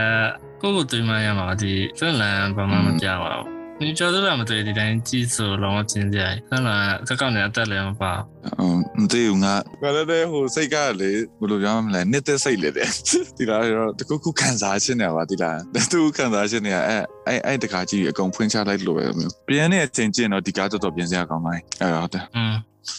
[0.61, 3.49] ကိုယ့်ကိုတွေ့မှရမှာဒီဇက်လန်ဘာမှမပြပါဘူး။
[3.82, 8.24] 你ပြောတဲ့မတွေ့ဒီတိုင်းကြည့်ဆိုလုံးဝကျင်းကြတယ်။ဇက်လန်စကောက်နေအတက်လည်းမပါဘူး
[8.58, 12.88] အမ်မသိဘူးငါငါလည်းဟိုစိတ်ကလေဘယ်လိုပြောမလဲနှစ်သက်စိတ်လေတဲ့
[13.36, 15.58] ဒီလားတော့တခုခုခံစားခြင်းနေပါဒီလား
[15.92, 16.96] တူခံစားခြင်းနေအဲ
[17.28, 21.62] အဲအဲတခါကြီးအကုန်ဖွင့်ချလိုက်လို့ပဲမျိုးပြန်နေအချိန်ကျင်တော့ဒီကားတော်တော်ပြင်စရာကောင်းပါ အဲ့
[22.00, 22.54] ဟုတ်တယ် ။อืม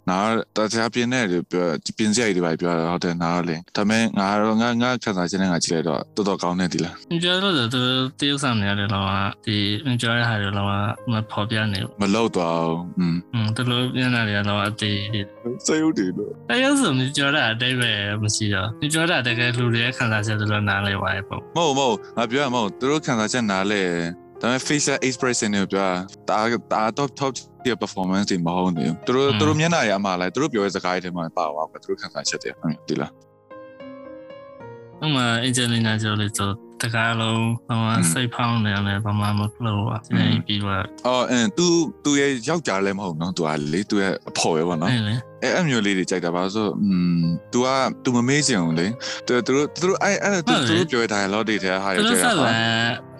[0.08, 0.18] နာ
[0.56, 7.82] တရားပြင်းတဲ့ပြောပြင်းစရိုက်တွေပါပြောတာဟုတ်တယ်နားလင်းဒါပေမဲ့ငါတော့ငါငါခံစားချက်နဲ့ငါကြည့်လိုက်တော့တော်တော်ကောင်းနေသည်လားပြောလို့ဆိုသူ
[8.20, 9.12] တရုတ်ဆောင်နေရတဲ့လောက
[9.46, 9.56] ဒီ
[10.00, 10.72] ပြောရတဲ့ဟာတွေလောက
[11.12, 12.68] မဖော်ပြနေမလောက်တော့
[12.98, 14.98] อืมอืมတလို့ပြန်လာတယ်လောကအသေး
[15.66, 23.82] စိတ်ဥတည်လို့တရုတ်ဆောင်ပြောတာအတိတ်ပဲမရှိတော့ပြောတာတကယ်လူတွေခံစားချက်တော်တော်နားလဲပါတယ်ပေါ့မဟုတ်မဟုတ်ငါပြောရမဟုတ်သူတို့ခံစားချက်နားလဲ
[24.40, 25.88] ဒါပေမဲ့ facial expression တွေပြော
[26.28, 26.38] တာ
[26.72, 27.32] ဒါ top top
[27.68, 33.12] ရဲ့ performance တွေမဟုတ်ဘူးသူတို့သူတို့မျက်နှာရအမှားလဲသူတို့ပြောတဲ့စကားတွေထဲမှာပါသွားပါသူတို့ခံစားချက်တွေဟုတ်တယ်လား
[35.02, 36.50] အမ Angelina Jolie ဆို
[36.82, 41.66] တကားလုံးဘာမှစိတ်ဖောင်းနေတယ်ဘာမှမလုပ်ပါအင်းပြီးတော့အော်အင်း तू
[42.04, 44.90] तू ရဲ့ယောက်ျားလည်းမဟုတ်နော် तू ကလေ तू ရဲ့အဖေပဲပေါ့နော်
[45.45, 47.23] အဲ့လေ အဲ့အမျိုးလေးတွေကြိုက်တာပါဆိုอืม
[47.53, 47.67] तू က
[48.03, 48.87] तू မမေးချင်ဘူးလေ
[49.25, 52.53] तू သူတို့သူတို့အဲ့အဲ့ तू သူတို့ပြောတဲ့ dialogue တွေထဲဟာရ သူ ကြ တို့ ည့် ဆက် ရတာ လာ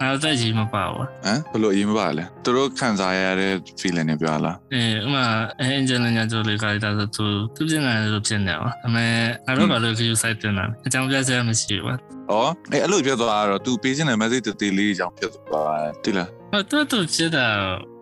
[0.00, 5.24] နောက်သက်ကြီးမပါဘူး ဟမ်ဘယ်လိုအရင်မပါလဲသူတို့ခံစားရတဲ့ feeling တွေပြောလား ။အေးဥမာ
[5.60, 7.24] အင်ဂျင်နီယာတို့လေခိုင်းတာဆိုသူ
[7.56, 9.12] သူပြင်လာလို့ပြင်နေပါ။ဒါပေမဲ့
[9.48, 17.46] အတော့ဘာလို့ခရူစိုက်တင်တာအကြောင်းပြချက်မရှိဘူး ။အော်အဲ့အဲ့လိုပြောသွားတော့ तू ပေးချင်တဲ့ message တတိလေးကြောင့်ဖြစ်သွားတယ်တိလား ။ဟိုတူတူဖြစ်တာ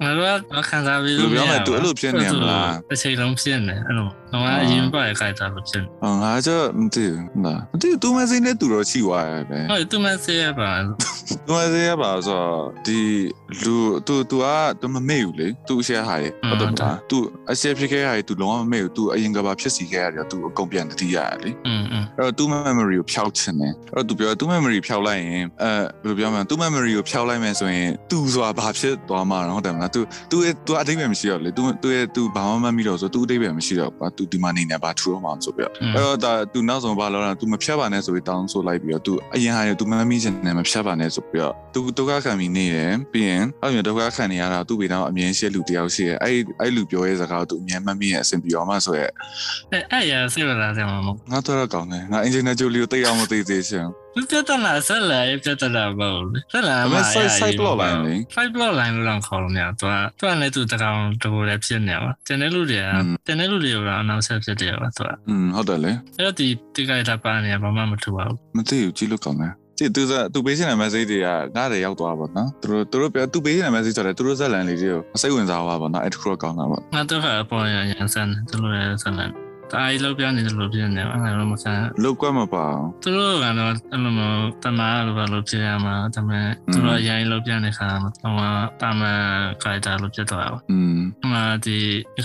[0.02, 4.08] ငါတို့ကခံစားပြီးလို့ပြောတယ်သူအဲ့လိုဖြစ်နေမလားတစ်ချိန်လုံးဖြစ်နေအဲ့လို
[4.44, 10.72] ငါအရင်ပါရခိုက်တာလို့ဖြစ်နေအော်ငါကျမသိဘူးနော်မသိဘူးသူမစိနဲ့သူတော့ရှိသွားရပဲဟုတ်သူမစိရပါ
[11.46, 13.00] သူမစိရပါဆိုတော့ဒီ
[13.64, 13.76] လူ
[14.08, 14.46] သူသူက
[14.82, 17.18] သူမမေ့ဘူးလေသူအရှက်ဟာရဟုတ်တယ်လားသူ
[17.52, 21.52] အရှက်ဖြစ်ခဲ့ရတယ်သူလုံးဝမမေ့ဘူးသူအရင်ကဘာဖြစ်စီခဲ့ရတယ်သူအကုန်ပြန်တတိရတယ်လေ
[22.18, 25.72] အဲ့တော့သူ memory ကိုဖျောက်ချင်တယ်အဲ့တော့သူပြောသူ memory ဖျောက်လိုက်ရင်အဲ
[26.04, 36.59] ဘယ်လိုပြောမလဲသူ memory ကိုဖျောက်လိုက်မယ်ဆိုရင်သူဆိုတာဘာဖြစ်သွားမှာတော့ဟုတ်တယ်မလतू तू ရဲ့ तू အတိတ်ပဲမရှိတော့လေ तू သူရဲ့ तू ဘာမှမမိတော့ဆို तू အတိတ်ပဲမရှိတော့ဘာ तू ဒီမှာနေနေဘာထူတော့မှာဆိုပြီးတော့အဲ့တော့ဒါ तू
[36.69, 49.11] နောက်ဆုံးဘာလုပ်လဲ तू မဖြတ်ပါနဲ့ဆိုပြီးတောင်းဆိုလိုက်ပြီးတော့ तू အရင်ဟာရ तू မမိချင်တယ်မဖြတ်ပါနဲ့ဆိုပြီးတော့ तू ဒုက္ခခံပြီးနေတယ်ပြီးရင်အဲ့လိုဒုက္ခခံနေရတာ तू ဘေးတော့အမြင်ရှိလူတယောက်ရှိရဲ့အဲ့အဲ့လူပြောရဲ့စကားကို तू အမြင်မှတ်မိရဲ့အဆင်ပြေအောင်မဆိုရဲ့
[49.73, 58.94] အဲ့အဲ့ရဆေးလာတယ်မမ ငါတော့ကောင်းတယ်ငါ engineer Jolie ကိုတိတ်အောင်မသိသေးချင် ။သူ ပြတ်လာဆက်လာပြတ်လာပါဘူး။ဆက်လာဒါပေမဲ့ side side plot line လေ side plot line
[58.96, 62.88] လို့တော့ခေါ်လို့မရဘူး။သူကသူကလည်းသူတကောင်တကူလည်းဖြစ်နေပါ။ကျန်တဲ့လူတွေက
[63.26, 79.45] ကျန်တဲ့လူတွေကနောက်ဆက်ဖြစ်တယ်ပါသူကอืมဟုတ်တယ်လေ။အဲ့တော့ဒီတိကျတာပါနေဘာမှမထူပါဘူးမသိဘူးကြည့်လို့ကောင်းတယ်ကြည့်သူကသူပေးချင်တဲ့ message တွေကငါတွေရောက်သွားပါတော့သူတို့သူတို့ပြောသူပေးချင်တဲ့ message ဆိုတော့သူတို့ဇက်လန်လေးတွေကိုစိတ်ဝင်စားသွားပါတော့အဲ့တခုတော့ကောင်းတာပေါ့။ငါတော့အပေါ်ရရန်ဆန်သူတို့လည်းဆန်
[79.76, 88.34] တယ်။ဒါအီလောက်ပြနေတယ်လို့ပြနေတယ်။အဲ့လိုမဆန်လောက်ကွက်မပါအောင်သူတို့ကတော့အဲ့လိုမျိုးတနာလိုပါလို့ပြရမှာဒါပေမဲ့သူတို့ရိုင်းလောက်ပြနေခါမှာဟို
[88.82, 89.22] တာမန်
[89.64, 91.78] ခိုင်တာလို့ပြတော့ပါอืม။အမှဒီ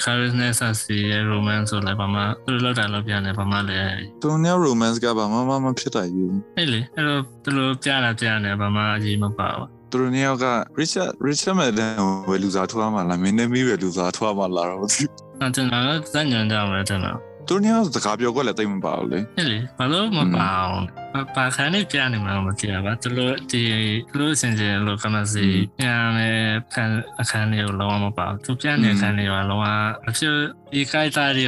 [0.02, 10.46] charisma ဆက်စီရဲ့ romance ဆိုလည်းဘာမှသူတို့လောက်တာလောက်ပြနေဘာမှလည်းသူနဲ့ romance ကဘာမှမမဖြစ်တာယူအဲ့လေအဲ့လိုသူတို့ပြတာပြနေဘာမှအရေးမပါဘူးသူတို့နှစ်ယောက်က
[10.80, 11.92] Richard Richard Madden
[12.28, 15.02] ကိုလူစားထွားမှလားမင်းနဲ့မိပဲလူစားထွားမှလားတော့မသိ။
[15.40, 20.79] အဲ့ဒါတော့ဇာညံကြမယ်တဲ့နော် သူတို့နှစ်ယောက်စကားပြောကွက်လည်းတိတ်မပါဘူးလေ ။အဲ့လေဘာလို့မပါအောင်။
[21.35, 23.61] ပါခါနေပြနေမှာမသိရပါသူတို့ဒီ
[24.09, 25.47] သူတို့စင်ကြယ်လို့ကမစီ
[25.79, 26.29] ပြန်နေ
[26.73, 26.83] ခံ
[27.21, 29.65] အခန်းလေးကိုလုံးဝမပါဘူး။သူပြန်နေအခန်းလေးကလုံးဝ
[30.07, 30.35] အဖြစ်
[30.73, 31.45] ဒီခိုက်တာတွေ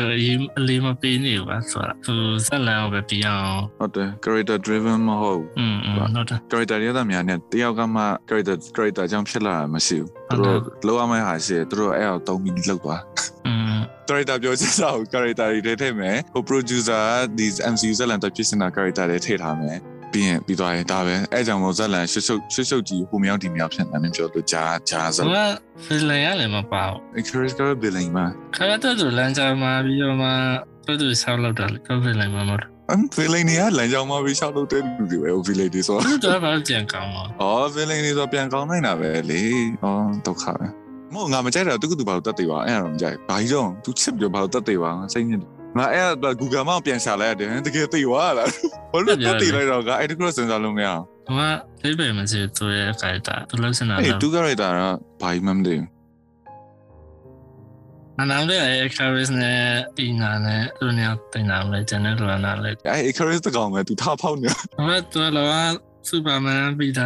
[0.57, 2.15] အလေးမပေးနေဘူးပါဆိုတာသူ
[2.47, 13.01] ဇက်လန်ကိုပဲပြအောင် ဟုတ်တယ် character driven မဟုတ် อืมอืมဟုတ်တယ် character ရတဲ့များနဲ့တယောက်ကမှ character character ကြောင့်ဖြစ်လာတာမရှိဘူးသူတို့လောရမယ့်ဟာရှိတယ်သူတို့အဲ့အောင်တုံးပြီးလောက်သွား
[13.47, 13.70] อืม
[14.08, 17.04] character ပြောချင်တာကို character တွေထည့်ထည့်မယ်ဟို producer
[17.38, 19.78] ဒီ MCU ဇက်လန်တက်ဖြစ်နေတာ character တွေထည့်ထားမယ်
[20.12, 25.40] ပြီးရင်ပြီးသွားရင်ဒါပဲအဲ့ကြောင့်မို့ဇက်လန်ရှုပ်ရှုပ်ရှုပ်ရှုပ်ကြီးဟိုမြောက်ဒီမြောက်ဖြစ်နေတယ်ပြောလို့ဂျာဂျာဇက်ဟိုက
[25.84, 30.28] ဖီလန်ရလည်းမပါဘူး encourage က billing မှာခရတဲ့သူလမ်းကြမှာပြီးတော့မှ
[30.86, 39.42] သူတို့ဆောက်လောက်တာလေကောဖီလန်မှာမဟုတ်အမ် billing နေရလမ်းကြောင်းမှာပြီးရှောက်လို့တဲ့လူတွေပဲ billing တွေဆိုဘူးသူတို့ဘာကြံကောင်းမှာအော် billing တွေဆိုပြန်ကောင်းနိုင်တာပဲလေ
[39.84, 40.81] အော်ဒုက္ခပဲ
[41.14, 45.40] မဟုတ်ငါမကြိုက်တာသူကသူဘာလို့တက်သေးပါအဲ့ဒါတော့မကြိုက်ဘာကြီးတော့သူချစ်ပြီးဘာလို့တက်သေးပါစိတ်ညစ်
[45.78, 48.48] ငါအဲ့ဒါ Google မှာပြန်ရှာလိုက်ရတယ်တကယ်သိသွားလား
[48.92, 54.82] ဘာလို့တက်သေးလိုက်တော့ငါအဲ့ဒီကစဉ်းစားလို့မရအောင်ဟိုကဒီပေမရှိသူရဲ့ခိုက်တာသူလို့စင်တာအဲ့သူကရတာက
[55.20, 55.88] ဘာကြီးမှမသိဘူး
[58.20, 59.60] အနာလည်းအခါရစ်နဲ့
[59.96, 65.74] ဒီနာနဲ့သူနေတင်နာလည်းကျန်တဲ့လူနာလည်းအဲ့ Icarus တကောင်ပဲသူထားဖောက်နေဟိုကသူလောက
[66.08, 67.04] စူပါမန်ပြီးတာ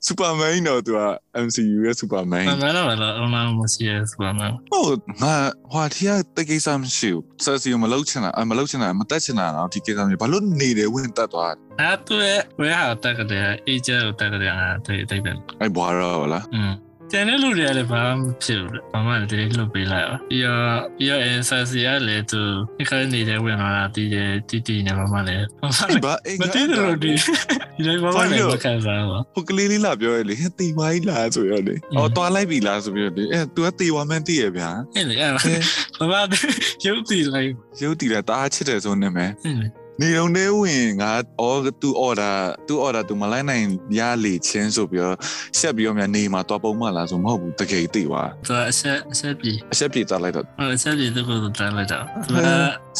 [0.00, 1.00] မေးပါစီအေး Superman တော့သူက
[1.46, 5.36] MCU ရဲ့ Superman မမလာလာအမှန်မရှိရစူပါမန်ဟုတ်ငါ
[5.72, 16.72] ဟွာတီးရတကိစ္စမရှိဘူးဆက်စီမလုပ်ချင်တာအမလုပ်ချင်တာမတက်ချင်တာတော့ဒီကိစ္စမျိုးဘာလို့နေတယ်ဝင်တက်သွားအဲ့သူရဲ့ဝဲဟာတက်ကတဲ့အေဂျယ်ကိုတက်တဲ့အားတိတ်တိတ်ပဲအဲ့ဘွာတော့လားอืม
[17.12, 22.40] ကျန်တဲ့လူတွေကလည်းဘာမှမဖြစ်ဘူး။ဘာမှလည်းလွတ်ပေးလိုက်ပါ။ပြီးတော့ပြီးတော့ SSC ကလည်းသူ
[22.88, 27.12] ခက်နေတဲ့ဝင်လာတာတီးတယ်တီးတီးနေမှမလည်းဘာမှအေးဘာအေးမတည်တယ်လို့ဒီ
[27.76, 35.40] ဒီလည်းဘာမှလည်းမခံစားဘူးဟိုကလေးလေးလာပြောရလေဟဲ့တီဝိုင်းလာဆိုရလေအော်တွားလိုက်ပြီလားဆိုပြီးတော့လေအဲ तू ကတီဝါမန်တီရဗျာ။အဲ့လေအဲ့ဘာ
[36.10, 36.16] မှ
[36.86, 37.50] ရုပ်တည်လိုက်
[37.82, 39.68] ရုပ်တီလည်းတားချစ်တယ်ဆိုနေမယ်အဲ့လေ
[40.02, 41.12] နေုံနေဝင်ငါ
[41.46, 42.36] all to order
[42.68, 43.64] to order သူမလိုက်နိုင်
[43.98, 45.16] ရလေချင်းဆိုပြီးတော့
[45.58, 50.44] ဆက်ပြီးတော့များနေမှာတော့ပုံမှန်လားဆိုမဟုတ်ဘူးတကယ်သိပါသူအဆက်အဆက်ပြီအဆက်ပြီတားလိုက်တော့
[50.76, 52.48] အဆက်ပြီသူကတားလိုက်တော့သူက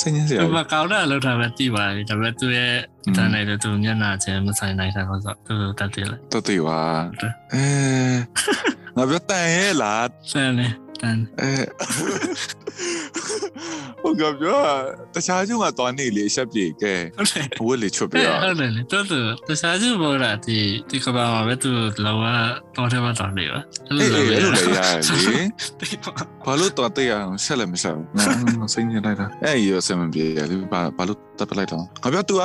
[0.00, 2.74] ဆင်းရဲစရာဘာကောင်းတာလောက်တာပဲသိပါလေဒါပေမဲ့သူရဲ့
[3.16, 6.80] တန်လိုက်တဲ့သူမျက်နှာချင်းမဆိုင်နိုင်တာဆိုတော့သူတတ်တယ်လေတတ်တယ်ပါ
[7.52, 7.64] အဲ
[8.96, 10.68] ငါပြောတန်ရဲ့လားတန်လေ
[11.00, 11.50] တန်အဲ
[14.03, 14.59] ဟုတ်ကဲ့ပြော
[15.13, 20.57] တခြားကျုံကသွားနေလေဆက်ပြေကဲ ဟုတ်တယ် ဝက်လေချွတ်ပြ အဲ့ ရ ဟုတ်တယ်လေတော်တော်တခြားစုဘောလာဒီ
[20.89, 21.71] ဒီကဘာမှာပဲသူ
[22.05, 22.25] လောက
[22.75, 25.41] တော့တယ်မတော်လေပါ အေးအေးအဲ့လိုလေရတယ်လေ
[25.79, 26.11] တိပါ
[26.45, 28.07] ဘာလို့တော့တေးအောင်ဆက်လည်းမဆက်ဘူး
[28.59, 32.41] ငါစိတ်ညစ်လိုက်တာအဲ့ရဆင်မပြေလေဘာဘာလို့တပ်ပလိုက်တော့ငါပြော तू က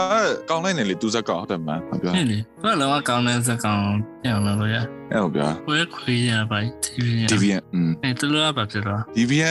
[0.50, 3.84] ကောင်းလိုက်နေလေ तू ဇက်ကောင်းဟုတ်တယ်မငါပြော ဟဲ့လေဘာလောကကောင်းတဲ့စကောင်
[4.22, 4.76] ပြောင်းလို့ရ
[5.12, 9.46] အဲ့လိုပြော ဝဲခွေးရပါ TV ရ TV อืม အဲ့တူလို့ပါဖြစ်တော့ TV က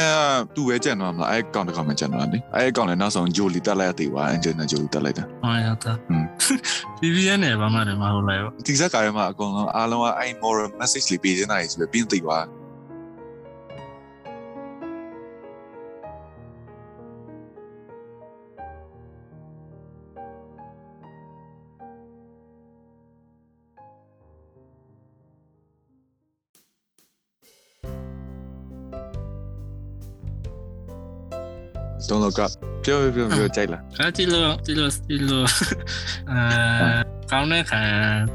[0.55, 6.24] သူ့ ပဲကြံတော့မလားအဲ့ကောင်းတကောင်းမှကြံတော့လေအဲ့ကောင်းလည်းနောက်ဆုံးဂျိုလီတက်လိုက်ရသေးပါအင်ဂျင်နဲ့ဂျိုလီတက်လိုက်တာဟောရတာอืม
[6.98, 12.38] TV ရနေဘာမှလည်းမဟုတ်လိုက်ဘူးဒီဇက်ကားရမှာအကုန်လုံးအားလုံးကအဲ့ moral message လေးပေးနေတာဆိုပြီးပြင်းသိပါ
[32.08, 32.50] don't look up
[32.84, 35.42] ပြောပြောပြောကြိုက်လားအဲ့ဒီလိုဒီလိုဒီလို
[36.30, 36.40] အဲ
[37.30, 37.80] ကောင်းတဲ့ခံ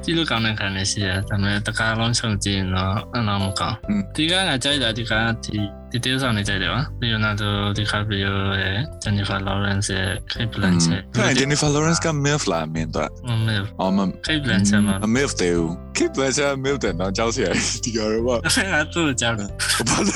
[0.03, 3.77] ဒီလိုကောင်းတဲ့ခံနေရှိတယ်ဒါပေမဲ့တကားလုံးချုံကြည့်တော့အနာမကောင်း
[4.15, 5.13] ဒီကငါကြိုက်တာဒီက
[5.45, 5.57] ဒီ
[5.91, 14.95] ဒီတေးဆောင်နေကြတယ်ပါဒီနာတော့ဒီခါပီယိုရဲ့ Jennifer Lawrence ရဲ့ Kate Blanchett ဟဲ့ Jennifer Lawrence က MILF လားမင်းတော့မမေအော်မ Kate Blanchett မှာ
[15.15, 15.53] MILF တဲ့
[15.97, 18.35] Kate Blanchett MILF တဲ့တော့ကြောက်စရာဒီကြတော့ဘာ
[18.71, 19.49] ငါတို့ကြောက်တယ်
[19.89, 20.13] ဘာလဲ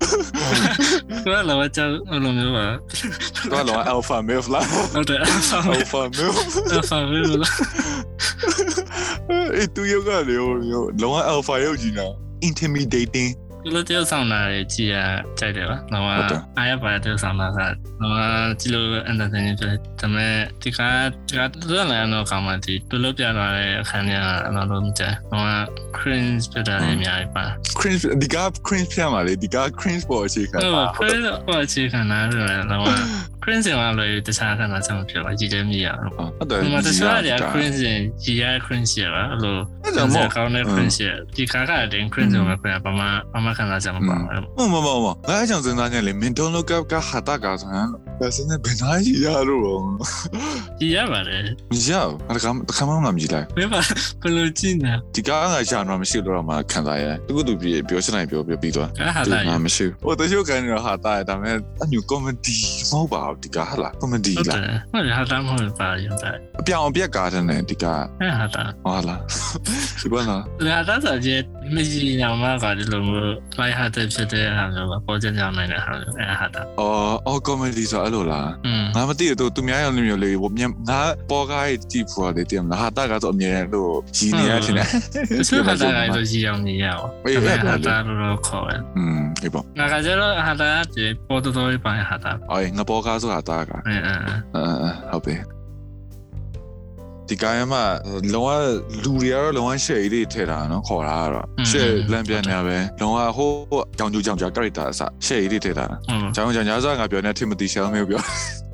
[0.00, 0.10] သူ
[1.24, 1.90] ကလည်းကြောက်
[2.24, 2.66] လို့မျိုးပါ
[3.52, 6.36] တော့လော Alpha MILF လားဟုတ်တယ် Alpha MILF
[6.90, 7.46] ဆာဗေးလို့
[9.56, 10.36] အေးသူယောကလေ
[11.02, 12.08] လော Alpha ယောကြီးနာ
[12.48, 13.30] intimidating
[13.64, 14.40] ဒီလိုတယောက်ဆောင်တာ
[14.72, 14.96] ကြည်ရ
[15.38, 16.04] ကြိုက်တယ်ပါ။တော့
[16.56, 17.72] အားရပါတယောက်ဆောင်တာကတော့
[18.60, 20.80] ဒီလို entertaining ဖြစ်တယ်။ဒါပေမဲ့ဒီက
[21.28, 25.64] ဒီကတူရလည်းတော့ကောင်းမှဒီတူလို့ပြလာတဲ့အခန်းကြီးကတော့တော့မကြ။တော့
[25.98, 27.44] cringe ဖြစ်တာလည်းအများကြီးပါ
[27.80, 32.96] cringe ဒီက cringe ပြမှာလေဒီက cringe ပေါ်အခြေခံ။ဟုတ် cringe ဟိုအခြေခံတာလည်းတော့
[33.44, 37.78] cringe ကလည်းတခြားခဏဆက်မဖြစ်ပါကြည်တယ်မြည်ရအောင်ဟုတ်တယ်။ဒီမှာတခြားတွေက cringe
[38.22, 40.98] ကြီးရ cringe ရပါအဲ့လိုအဲ့ဒါမို့ကောင်းတဲ့ cringe
[41.36, 43.02] ဒီကားကတည်းက cringe ကိုပဲပြန်ပါမ
[43.32, 47.88] ပါမခံစားကြမှာပါမမမမငါအကြောင်းစဉ်းစားနေလေမင်းတို့လောကကဟာတာကဆိုရင်
[48.20, 49.82] ဒါစနေဘယ်နာကြီးရတော့
[50.78, 53.80] ကြည်ရပါတယ်မရောက်အဲ့ဒါကခမမမကြည့်လိုက်ဘယ်မှာ
[54.22, 62.56] ဘယ်လိုကြည့်နေဒီကားငါရှာတော့မရှိတော့မှခံစားရသူကသူပြေပြောချင်တယ်ပြောပြောပြီးသွားကားဟာလိုက်ငါမရှိဟိုတချို့ကန်ရဟာတာဒါပေမဲ့အညူ comedy
[62.90, 69.20] မဟုတ်ပါဘူးဒီကားဟာလား comedy ဟုတ်တလားယ်ဟုတ်တယ်ဟာတာမဟုတ်ပါရုံးတယ်အပြောင်အပြက်ကားတဲ့နဲ့ဒီကားအဲ့ဟာတာဟုတ်လား
[70.02, 71.30] ဒီဘာလားဒါတာဆိုကြ
[71.74, 78.50] နှစ်ကြီးညောင်မကဒီလိုမျိုး try hard ဖြစ်တဲ့ဟာမျိုးပါပေါ်ကျညောင်နိုင်တဲ့ဟာမျိုးအဲဟာတာအော်အော် comedy ဆိုအဲ့လိုလား
[78.96, 84.86] ငါမသိတော့သူများရောင်မျိုးလေးဟိုမြန်ငါပေါ်ကားကြည့်ဖို့ရတယ်တင်လားဟာတာကတော့အမြဲလို့ရည်နေရတင်တယ်
[85.48, 90.96] သူဟာတာကတော့ရည်အောင်နေရအောင်အေးဟာတာတော့ခေါ်တယ်อืมအေးပေါ့ငါကကျတော့ဟာတာက
[91.28, 94.14] ပေါ်တော်တော်ပိုင်းဟာတာအေးငါပေါ်ကားဆိုဟာတာကအဲအဲ
[95.12, 95.34] ဟုတ်ပြီ
[97.32, 97.84] ဒီကမ်းမှာ
[98.34, 98.50] လောက
[99.04, 103.50] လူတွေကတော့လောကရှယ်လေးထည့်တာနော်ခေါ်တာကတော့ရှယ်လမ်းပြန်နေပဲလောကဟို
[103.98, 108.22] ကြောင်ကျူကြောင်ကြား character အစရှယ်လေးထည့်တာဟုတ်ကျောင်းကြောင်ကြားဆိုငါပြောနေ Timothy Chalamet ပြော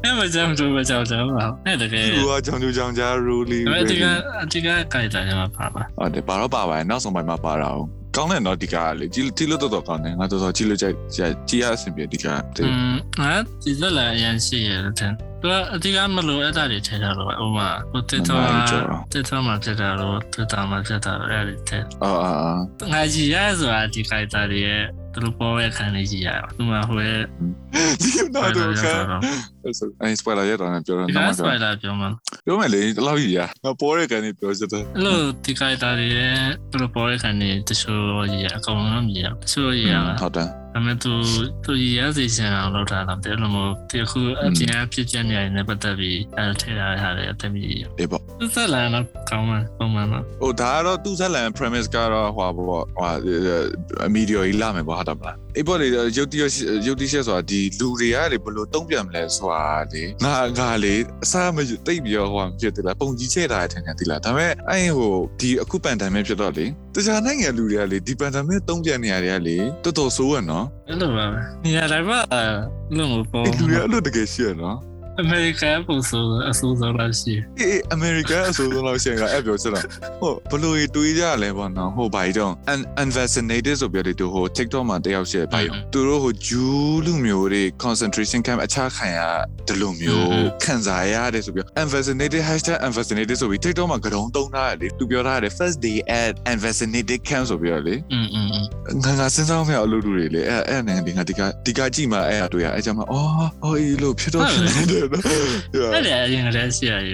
[0.05, 4.05] အဲ့မကြမ်းတော့မကြောက်ကြပါအဲ့တကယ်သူကကြောင်ကျူကြောင်ကြား role လေးအဲ့ဒီက
[4.43, 12.27] အဒီကကြိုက်တယ်မှာပါပါဟုတ်တယ်ဘာတော့ပါပါနောက်ဆုံးပိုင်းမှာပါတာအောင် ကောင်းတယ်နော်ဒီကလေကြည့်ကြည့်လို့တော့တော့ကောင်းတယ်ငါတော်တော်ကြည့်လို့ကြိုက်ကြည့်ရအဆင်ပြေဒီက
[12.59, 18.43] อืมငါဒီလက်လာအရင်ရှိရတယ်တဲ့သူကအဒီကမလို့အဲ့ဒါတွေထဲထားတော့ဥမာဟိုတက်တော့
[19.13, 22.33] တက်တော့မှဖြစ်တာလို့တက်တာမှဖြစ်တာအဲ့ဒီထဲအာအာ
[22.93, 27.23] ငါကြည့်ရဆိုတာဒီကြိုက်တာတွေရဲ့သူတို့ပေါ်ရဲ့ခံနေကြည့်ရအောင်သူမှဟိုရဲ့
[28.03, 28.85] ဒီတော့တော့က
[30.03, 32.11] အဲ spoiler ရတော့ပြောတော့ဒီကနော်စပိုင်လာပြောမှာ
[32.49, 36.37] ပြောမယ်လေဒီလောက်ကြီးရငါပေါ်ရကန်နေပြောချင်တယ်အဲ့လိုဒီကြိုက်တာတွေရဲ့
[36.71, 41.13] သူတို့ပေါ်ရဲ့ခံနေတချို့ကြီးရအကုန်လုံးကြီးရတချို့ကြီးရဟုတ်တယ်တဒါပေမဲ့သူ
[41.65, 47.63] သူရရစီချင်အောင်လုပ်တာတော့တယ်လို့မို့ဒီခုအပြင်အဖြစ်ချက်နေရနေပတ်သက်ပြီးအဲထဲထားရတဲ့အတမီ
[47.99, 53.11] အေးပေါ့သူဆက်လာတော့ကောင်းမှပုံမှန်တော့ဟိုဒါကတော့သူ့ဆက်လန် premise ကတော့ဟွာပေါ့ဟွာ
[54.15, 56.51] မီဒီယာကြီးလာမယ်ပေါ့ဟုတ်တယ်မလားအေးပေါ့လေရုပ်တရက်
[56.87, 66.67] ရုပ်တရက်ဆိုတာဒီလူတွေကလေဘယ်လိုတုံ့ပြန်မလဲဆိုတာလေငါငါလေအစားမတိတ်ပြီးတော့ဟွာဖြစ်တယ်လားပုံကြီးချဲ့တာထင်တယ်ဒီလားဒါပေမဲ့အဲ့ဟိုဒီအခုပန်တန်မဲ့ဖြစ်တော့လေ
[66.99, 72.21] တခြားနိုင်ငံလူတွေကလေဒီပန်တန်မဲ့တုံ့ပြန်နေရတယ်လေတော်တော်ဆိုးရနော်အဲ့လိုပါပဲနေရာတိုင်းမှာ
[72.97, 74.77] လို့မပေါ်အဲ့လူတွေအဲ့လိုတကယ်ရှိရနော်
[75.23, 79.81] အမေရိကန်ပုံစံအစိုးဆုံးလားရှိအေးအမေရိကန်အစိုးဆုံးလားရှိရင်ကအဲ့ပြောချင်တာ
[80.21, 82.53] ဟုတ်ဘလို့တွေးကြရလဲပေါ့နော်ဟိုဘာကြီးတော့
[83.03, 89.21] unvaccinated ဆိုပြောတယ်သူဟို TikTok မှာတယောက်ရှိတယ်ဘာကြီးသူတို့ဟိုဂျူးလူမျိုးတွေ concentration camp အခြားခံရ
[89.69, 92.43] တလူမျိုးခံစားရတယ်ဆိုပြီး unvaccinated
[92.87, 98.27] #unvaccinated ဆိုပြီး TikTok မှာကတုံးတုံးထားတယ်လေသူပြောထားတယ် first day at unvaccinated camp ဆိုပြီးတော့လေอืม
[99.05, 103.31] ငါငါစဉ်းစားမရအလုပ်တွေလေအဲ့အဲ့နဲ့ဒီငါဒီကဒီကကြည့်မှအဲ့အတွေ့ရအဲ့ကြမှာအော်
[103.65, 107.13] အော်အေးလို့ဖြစ်တော့ဖြစ်နေတယ်အဲ့ဒါအရင်ကတည်းကရှိရရ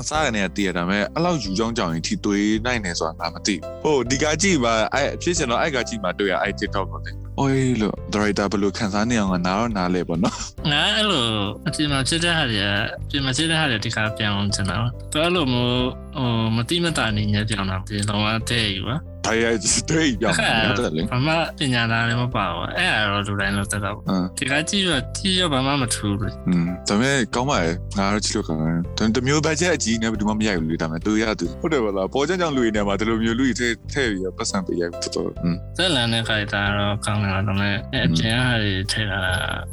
[0.00, 10.36] အစားကနေတည်ရတာမဲ့အဲ့လောက်ယူချောင်းကြောင်ရင်ထိသွေးနိုင်နေဆိုတာငါမသိဘူးဟိုဒီကကြည့်ပါအဲ့ဖြစ်ချင်တော့အဲ့ကကြည့်မှာတွေ့ရအဲ့ TikTok ကိုလေအိုးလို့ director ဘယ်လိုခံစားနေအောင်ကနားတော့နားလဲပေါ့နော်
[10.70, 11.24] ငါအဲ့လို
[11.66, 18.96] အပြင်မှာဖြစ်တဲ့ဟာတွေအပြင်မှာဖြစ်တဲ့ဟာတွေဒီကပြောင်းချင်တာတော့အဲ့လိုမျိုးဟိုမတိမတာနေညပြောင်းတာဒီတော့အတဲ့ယူပါ
[19.27, 19.45] ဒါရ
[19.89, 39.21] တွေ့ပြောင်းတယ်လေ ဘာမှပညာသားလည်းမပါဘူးအဲ့အရောလူတိုင်းလို့တက်တော့ အင်း ဒီကကြည့်ရကြည့်ရဘာမှမထူးဘူး อืมဒါပေမဲ့ကောင်းပါရဲ့ငါတော့ကြည့်လို့ကောင်းတယ်တမျိုးဘတ်ဂျက်အကြီးနဲ့ဘယ်သူမှမရိုက်ဘူးလေဒါပေမဲ့သူရသူဟုတ်တယ်ဗလားပေါ်ချင်ကြောင်လူတွေနဲ့မှာဒီလိုမျိုးလူတွေထဲထည့်ပြီးပတ်စံပေးရိုက်တော်တော်อืม ဆက်လန်တဲ့ခိုင်တာတော့ကောင်းတယ်တော့လည်းအပြင်ဟာတွေထဲတာ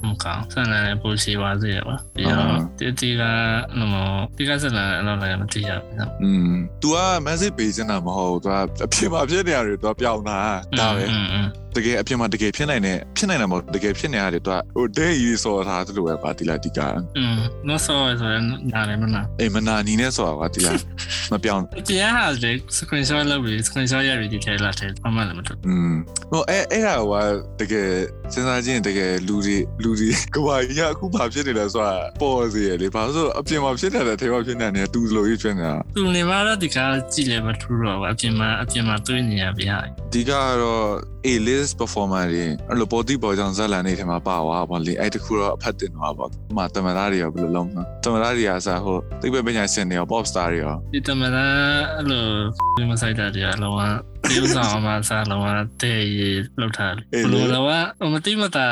[0.05, 3.23] မကောင်းဆက်လန်တဲ့ပိုရှိပါစေရပါပြီးတော့ဒီဒီက
[3.79, 3.97] လို့မ
[4.37, 11.08] ဒီကဆက်လန်တော့လည်းမသိရဘူးနော် อืม तू อ่ะ message ပေးစင်တာမဟုတ် तू อ่ะအဖြစ်မှာဖြစ် 那样的人都比较难难为
[11.77, 16.79] တကယ်အဖြစ်မှာတကယ်ဖြစ်နိုင်တဲ့ဖြစ်နိုင်တာမဟုတ်တကယ်ဖြစ်နေရတယ် तू อ่ะဟိုဒဲရေးစောထားသလိုပဲပါတီလာတီက
[17.19, 20.73] อืมနော်ဆောဆိုရင်နားလည်းမနာ အေးမနာနီနဲ့ဆိုတာကတီလာ
[21.33, 25.95] မပြောင်း ဒီဟာလေ screenshot လုပ်ပြီး screenshot ရပြီးဒီထဲလာတယ်ဘာမှလည်းမထူး อืม
[26.31, 27.15] ဟိုအဲအဲ့ဒါက
[27.61, 27.89] တကယ်
[28.33, 36.79] စဉ်းစားကြည့်ရင်တကယ်လူတွေလူတွေကဘာကြီးအခုဘာဖြစ်နေလဲဆိုတာပေါ်စီရလေဘာလို့အပြင်မှာဖြစ်နေတဲ့ထဲမှာဖြစ်နေတယ်တူလိုကြီးဖြစ်နေတာ သူနေမှာတော့ဒီက
[37.13, 39.81] ကြည့်လည်းမထူးတော့ဘူးအပြင်မှာအပြင်မှာတွေ့နေရပြီဟာ
[40.13, 40.31] ဒီက
[40.63, 40.85] တော့
[41.32, 52.24] A list performer တွေအဲ့လိုပေါ်တိပေါ်ကြောင်ဇက်လန်နေထဲမှာပါသွားပါလေအဲ့တခုတော့အဖက်တင်သွားပါဒီမှာတမန်သားတွေရောဘယ်လိုလုံးမလဲတမန်သားတွေကစားဟိုသိပ္ပံပညာရှင်တွေရော pop star တွေရောဒီတမန်အဲ့လို
[52.78, 53.82] ဒီမဆိုင်တာတွေကလောက
[54.31, 55.47] ဒီဥစ္စာမှာစားလောက
[55.83, 56.21] တဲ့ရ
[56.61, 58.67] လောက်ထားဘလို့လောကမတိမတာ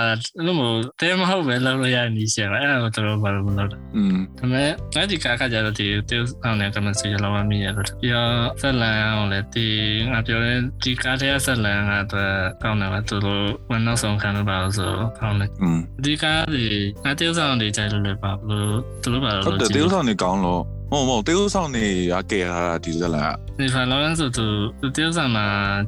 [0.46, 0.62] လို့မ
[1.00, 9.66] တဲမဟုတ်ပဲလောက်ရနေရှာအဲ့ဒါတော့ဘာလို့မလုပ်တာ อืม ဒါပေမဲ့ငါဒီကားကကြတော့ဒီတေးအောင်လည်းကမစီလောကမီရလို့ပြီးတော့ဆက်လန်အောင်လည်းဒီ
[10.12, 16.64] ငါပြောတဲ့ဒီကားတဲ့ဆက်လန်ကတော့ကောင်းတယ်ပါသူတို့ဝန်နောက်ဆောင်ခံလို့ပါဆိုကောင်းတယ် อืม ဒီကားဒီ
[17.04, 23.25] ငါတေးဆောင်တွေကြိုက်လို့လည်းပါဘလို့သူတို့ပါ ဟုတ် လို့ တယ်တေးဥဆောင်နေကောင်းလို့မ ဟုတ်မဟုတ်တေးဥဆောင်နေရကဲရတာဒီဇက်လာ
[23.59, 24.45] ဒီဖာလောရန်ဆိုသူ
[24.95, 25.45] တေးဥဆောင်မှာ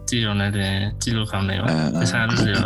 [0.09, 1.65] ကြည့်ရုံနဲ့တင်ကြည့်လို့ကောင်းတယ်ရော
[2.01, 2.65] အစားလို့ရော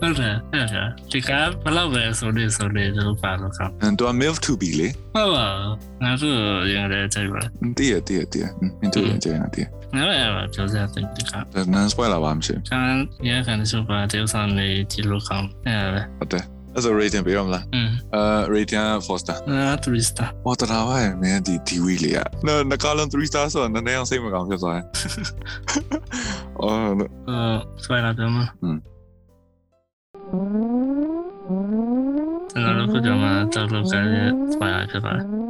[0.00, 1.30] ဟုတ်တယ်ဟုတ်တယ်ဒီက
[1.64, 5.46] ဘလောက်ပဲဆိုလို့ဆိုလို့ပါလို့ကောင်းတယ်သူက milf to be လေဟုတ်ပါ
[6.02, 6.38] ငါတို့
[6.72, 7.40] ရင်လည်းကြိုက်ပါ
[7.78, 8.46] တည်ရတည်ရတည်ရ
[8.80, 11.32] မင်းတို့ရင်ကြိုက်ရတည်ရနော်ရပါပြောစရာတင်ဒီက
[11.72, 12.88] နန်စပွိုင်လာပါမရှိဘူးကျန်
[13.28, 15.82] ရခံစုပါတေးဥဆောင်နေကြည့်လို့ကောင်းတယ်
[16.18, 17.64] ဟုတ်တယ် အဲ့ဆို rating ပေးရမလား
[18.14, 18.22] အဲ
[18.54, 24.84] rating 4 star အာ3 star ပေါ်တရာဝိုင်းမင်းဒီ TV လေးอ่ะနော်နှကားလုံး3 star ဆိုတော့နည်းနည်းအောင်စိတ်မကောင်းဖြစ်သွားတယ်
[26.60, 26.76] အော်
[27.28, 27.36] အဲ
[27.84, 28.78] ဆိုရတာပြန်မอืม
[32.52, 35.41] ကျွန်တော်တို့ကကြမှာတောက်လောက်ကြရဲ့စပါရဖြစ်ပါတယ်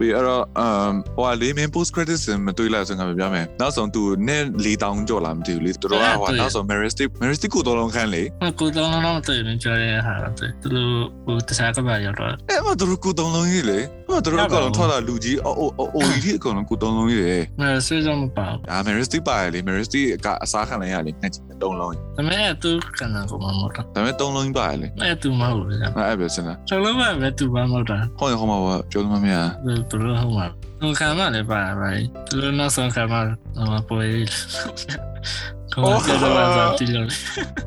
[0.00, 8.22] ပေးအဲ့တော့အမ်ဟိုဟာလေးမင်း post credit စင်မတွေ့လိုက်ဆိုငါပြောမယ်နောက်ဆုံးသူနဲ့၄တောင်းကြော်လာမသိဘူးလေတော်တော်ဟိုနောက်ဆုံး meristic meristic ကိုတော်တော်ခန်းလေ
[8.60, 10.32] ကိုတော်တော်တော့တွေ့ရင်ကြော်ရတာတော့
[10.62, 10.90] သူတို့
[11.24, 30.46] ဟိုတခြားကဘာရောက်တော့အဲ့မသူတို့ကိုတော်တော်ကြီးလေဟောတို့အကောင်ထွက်လာလူကြီးအိုအိုအိုကြီးဒီအကောင်ကိုတုံးလုံးကြီးတယ်။အဲဆွေးကြောင့်မပါဘူး။ဒါ Meristy ပါရလေ Meristy ကအစားခံလိုက်ရလေနှက်ချင်တုံးလုံးကြီး။ဒါမဲ့သူကနာကမမဟုတ်တာ။ဒါမဲ့တုံးလုံးကြီးပါရလေ။အဲသူမဟုတ်ဘူး။အဲပဲစလား။တုံးလုံးကပဲသူမဟုတ်တာ။ဟုတ်ရဟုတ်မှာပါပြောလို့မမြင်ဘူး။သူတို့ဟုတ်မှာ။
[30.80, 34.26] သူခံမလည်းပါပါလေ။သူတို့နောက်ဆုံးခံမဟိုပေါ်ရည်။
[35.78, 36.64] Comment ça va ça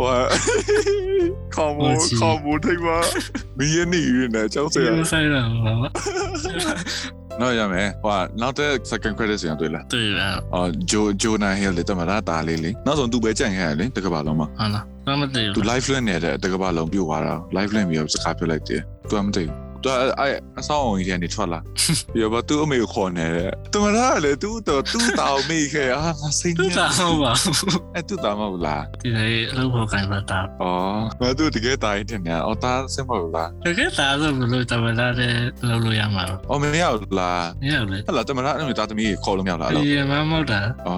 [0.03, 0.25] Ouais.
[1.55, 3.03] Comment comment tu vas
[3.57, 5.89] မီးရနေရနေကြောက်စရာ ဆိုင်တာပါဘာ
[7.41, 19.89] နောက်ရမယ်ဟိုကနောက်တဲ့ second credit စီအောင်တွေ့လားတွေ့လားအော်ဂျိုဂျိုနာဟဲလေတမလားတာလေးလေနောက်ဆုံးသူပဲကြံ့ခဲ့ရလေတကဘာလုံးမှာဟုတ်လားမသိသူ ဘူး live land နေတဲ့တကဘာလုံးပြို့သွားတာ live land ပြီးတော့စကားပြောလိုက်တယ်သူကမသိဘူး သူ
[20.19, 21.59] အဲ့အဆောင်အောင်ကြီးကနေထွက်လာ
[22.13, 35.33] ပြီးတော့သူ့အမေကိုခေါ်နေတယ်တမရလေသူ့တော့သူ့တောင်မိခဲ့အာငါစိတ်သူညစ်တာဟုတ်ပါဘူးအဲ့သူ့တောင်မဟုတ်လားဒီနေ့အလုပ်ဖို့ခိုင်းပါတာဩငါသူ့တကယ်တာရင်တင်နေအော်တာစင်မဟုတ်လားတကယ်တာဆိုဘလို့တမလာတဲ့
[35.67, 40.95] လုပ်လို့ရမှာတော့အော်မင်းရောက်လားမရဘူးလေဟဲ့လားတမရအဲ့လိုတာသမီးကိုခေါ်လို့မရလားအဲ့လိုဒီမမဟုတ်တာอ๋อ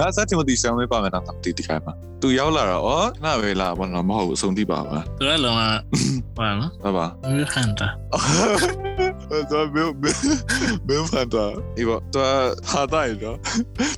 [0.00, 5.60] ငါစတင်မတီဆောင်မေးပါမယ်တော့တီတီခိုင်းပါသူရောက်လာတော့ဩနားပဲလားဘာလို့မဟုတ်ဘူးအဆုံးတိပါပါသူကလုံးဝ
[6.38, 7.88] ဘာနော်ဟုတ်ပါမင်းဟန်တာ
[9.50, 10.16] တော့ဘယ်ဘယ်
[10.88, 11.44] ဘယ်ဖန်တာ
[11.76, 12.00] ဒီတော့
[12.70, 13.36] ဟာတိုင်းတော့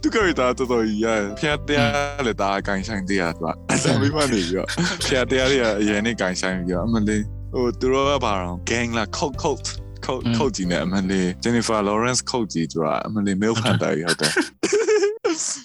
[0.03, 1.07] သူကရတာတော်တော်ရ
[1.41, 4.69] ဖျက်တရားလေတာကန်ဆိုင်တရားသူအစမေးမနေပြီးတော့
[5.07, 7.23] ဖျက်တရားတွေအရင်နဲ့ကန်ဆိုင်ပြီးတော့အမလေး
[7.55, 9.67] ဟိုသူတို့ကဘာတော့ gang လား cult cult
[10.07, 14.33] ခုတ်ခုတ်ကြီးနဲ့အမလေး Jennifer Lawrence ခုတ်ကြီးသူကအမလေး milk hunter ကြီးဟုတ်တယ်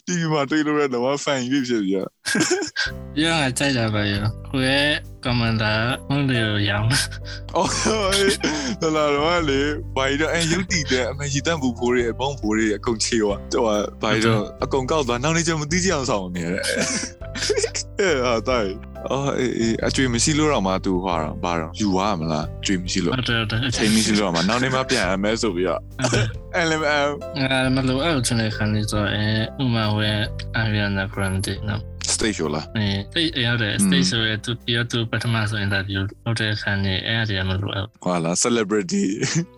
[0.07, 1.93] ဒီမှာတွေ့လို့ရတော့ fan ကြီးဖြစ်ပြီ
[3.21, 4.13] ရငါကြိုက်တာပဲရ
[4.51, 4.89] ကိုရဲ့
[5.23, 5.73] ကမန်ဒါ
[6.07, 6.89] ဟုတ်တယ်ရောင်း
[7.55, 7.71] အော်
[8.81, 9.61] တော်လာတော့လေ
[9.95, 13.65] ဘာလို့အဲရုပ်တည်တဲ့အမကြီးတန်ဘူးဖိုးတွေအပေါင်းဖိုးတွေအကုန်ချေသွားတော့
[14.01, 16.63] ဘာလို့အကုန်ကောက်သွားနောက်နေ့ကျမသိကြအောင်ဆောင်နေရတယ်
[17.99, 18.73] အဲဟာတိုင်း
[19.11, 25.81] အော်အေးအကျွေးမရှိလို့တော့မှသူဟွာတော့ဘာတော့ယူရမလားကျွေးမရှိလို့ဟုတ်တယ်ဟုတ်တယ်ချိန်မရှိလို့တော့မှနောက်နေ့မှပြန်အမဲဆိုပြီးတော့
[26.67, 29.25] LML ငါမလို့အဲ့ချင်တဲ့ခန်းလေးဆိုအဲ
[29.63, 30.09] ဥမာဝဲ
[30.55, 31.81] အာရီယာနာဂရန်ဒီနော်
[32.17, 39.03] stage show လားအဲတိတ်ရတဲ့ stage ဆိုရသူပြောသူပထမဆို interview လုပ်တဲ့ခန်းလေးအဲ့အရာမလို့အဲ့ဟွာလား celebrity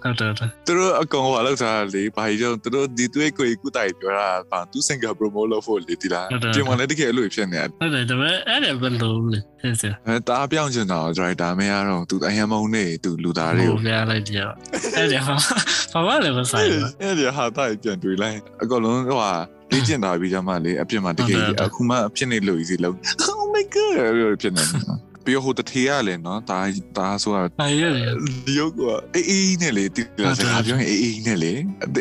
[0.04, 14.38] ဟုတ်တယ်ဟုတ်တယ်သူတို့အကောင်ဟွာလောက်ထားလေဘာကြီးတော့သူတို့ဒီတွေ့ကိုကုတိုင်ပြောတာဘာသူ singer promote လုပ်ဖို့လေဒီလားပြင်မလည်းတကယ်အဲ့လိုဖြစ်နေတယ်ဟုတ်တယ်ဒါပေမဲ့အဲ့ဒါဘယ်လိုလဲဆက်စအဲတားပြောင်းချင်တော့ driver မရတော့သူအဟံမုံနေသူလူသားတွေကိုပြလိုက်ကြ
[14.98, 19.34] အဲ့ဒါဘာဘာလဲမဆိုင်ဘူးအဲ့ဒီဟာတိုင်းပြန်တွေ့လိုက်အကောင်လုံးဟိုဟာ
[19.72, 22.96] လေ့ကျင့်တာပြီးကြမှာလေအပြစ်မှာတကယ်ကြီးအခုမှအဖြစ်နေလို့ကြီးစီလုံး
[23.30, 24.64] Oh my god ပြောဖြစ်နေ
[25.26, 26.60] ပြီးဟိုတထေးရလဲနော်တာ
[26.98, 28.04] တာဆိုတော့အဲ့ရလေ
[28.46, 28.80] ဒီရုပ်က
[29.16, 31.54] အေးအေးနဲ့လေတိကျစကားပြောရင်အေးအေးနဲ့လေ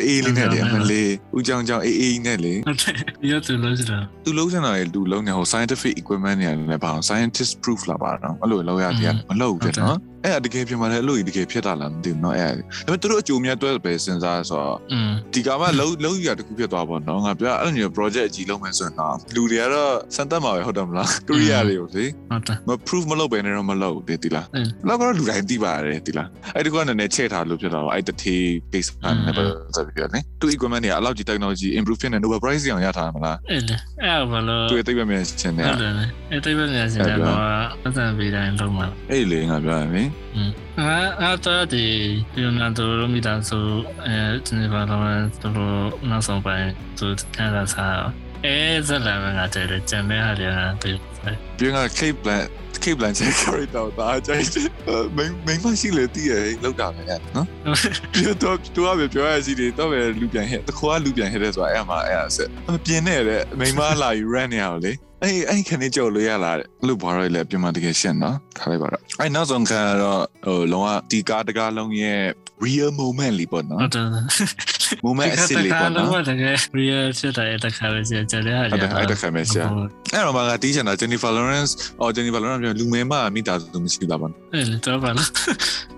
[0.07, 2.95] အေးလေးနဲ့လေအမလေးဦးကြောင်ကြောင်အေးအေးနဲ့လေဟုတ်တယ်
[3.31, 24.68] ရတူလို့စတာသူလုံးစင်တာလေသူလုံးနေဟို scientific equipment နေလည်းဘာအောင် scientist proof လာပါတော့အဲ့လိုလောက်ရတဲ့မလောက်ဘူးတဲ့နော်အဲ့ဒါတကယ်ပြန်มาလဲအဲ့လိုတကယ်ဖြစ်တာလားမသိဘူးเนาะအဲ့ဒါပေမဲ့သူတို့အကျိုးမြတ်တွဲပဲစဉ်းစားဆိုတော့ อืม ဒီကမှလုံးလုံးရတခုဖြစ်သွားပါတော့ငါပြောအဲ့လိုမျိုး project အကြီးလုံးမယ်ဆိုရင်တော့လူတွေကတော့စံတက်မှာပဲဟုတ်တယ်မလားကိုရီးယားတွေကိုလေ ဟုတ်တယ် မ proof မလုပ်ဘဲနဲ့တော့မလုပ်ဘူးတိလား အင်း
[24.88, 28.42] လောက်ကတော့လူတိုင်းသိပါတယ်တိလားအဲ့ဒီကနည်းနည်းချဲ့ထားလို့ဖြစ်တော့အဲ့တထေး
[28.72, 28.90] case
[29.26, 29.44] နဲ့ပဲ
[29.76, 35.92] ဆက်ပြီးပြောနေသူ equipment တွေကအလောက်ကြီး technology improve ဖြစ်နေ Nobel Prize အောင်ရထားမှာလား အဲ့လေအဲ့ဘာလို့ သူရဲ့သိပ္ပံမြန်ရှင်တွေ ဟုတ်တယ်
[36.30, 37.38] အဲ့တိတ်ပဲနေစင်တယ်တော့
[37.82, 40.07] ပတ်စံပေးတိုင်းလုံးမှာ အဲ့လေငါပြောရမယ်
[40.77, 50.99] あ、あとで、いろんなところ見たそう、え、ジェネバロマンとの、なそばへ、と、なんかさ、え、ザラメが出る、ジャメハリアンという。
[51.57, 52.47] ပြီးငါ Kate Blanch
[52.83, 54.67] Kate Blanchett character တော့အားကြိုက်တယ်
[55.17, 57.01] မင်းမင်းမရှိလေတည်ရလောက်တာပဲ
[57.35, 57.47] နော်
[58.13, 62.49] ပြီးတော့သူကပဲပြောရစီတယ်တော့ပဲလူပြန်ဟဲ့တခွာလူပြန်ဟဲ့တဲ့ဆိုတာအဲ့မှာအဲ့အဆက်
[62.85, 64.91] ပြင်းနေတဲ့မိမလာယူ run နေအောင်လေ
[65.23, 72.21] အဲ့အဲ့ခနဲ့ကြောက်လို့ရလာတယ်လို့ဘာလို့လဲပြင်မတကယ်ရှင်းနော်ထားလိုက်ပါတော့အဲ့နောက်ဆုံးကတော့ဟိုလုံးဝဒီကားတကားလုံးရဲ့
[72.65, 74.07] real moment လीပေါ့နော်ဟုတ်တယ်
[75.05, 79.63] moment အစစ်လေးပေါ့လောနော်ကတကယ် real ဖြစ်တဲ့တခါပဲကြကြတဲ့ဟာဟုတ်တယ်အဲ့ဒါခမဲရှာ
[80.13, 85.29] အဲ့တော့မှကတီးချင်တာ Jennifer Lawrence အော် Jennifer Lawrence ပြောလူမဲမမိသားစုမရှိတာပါအဲ့လေတော့ဘာလို့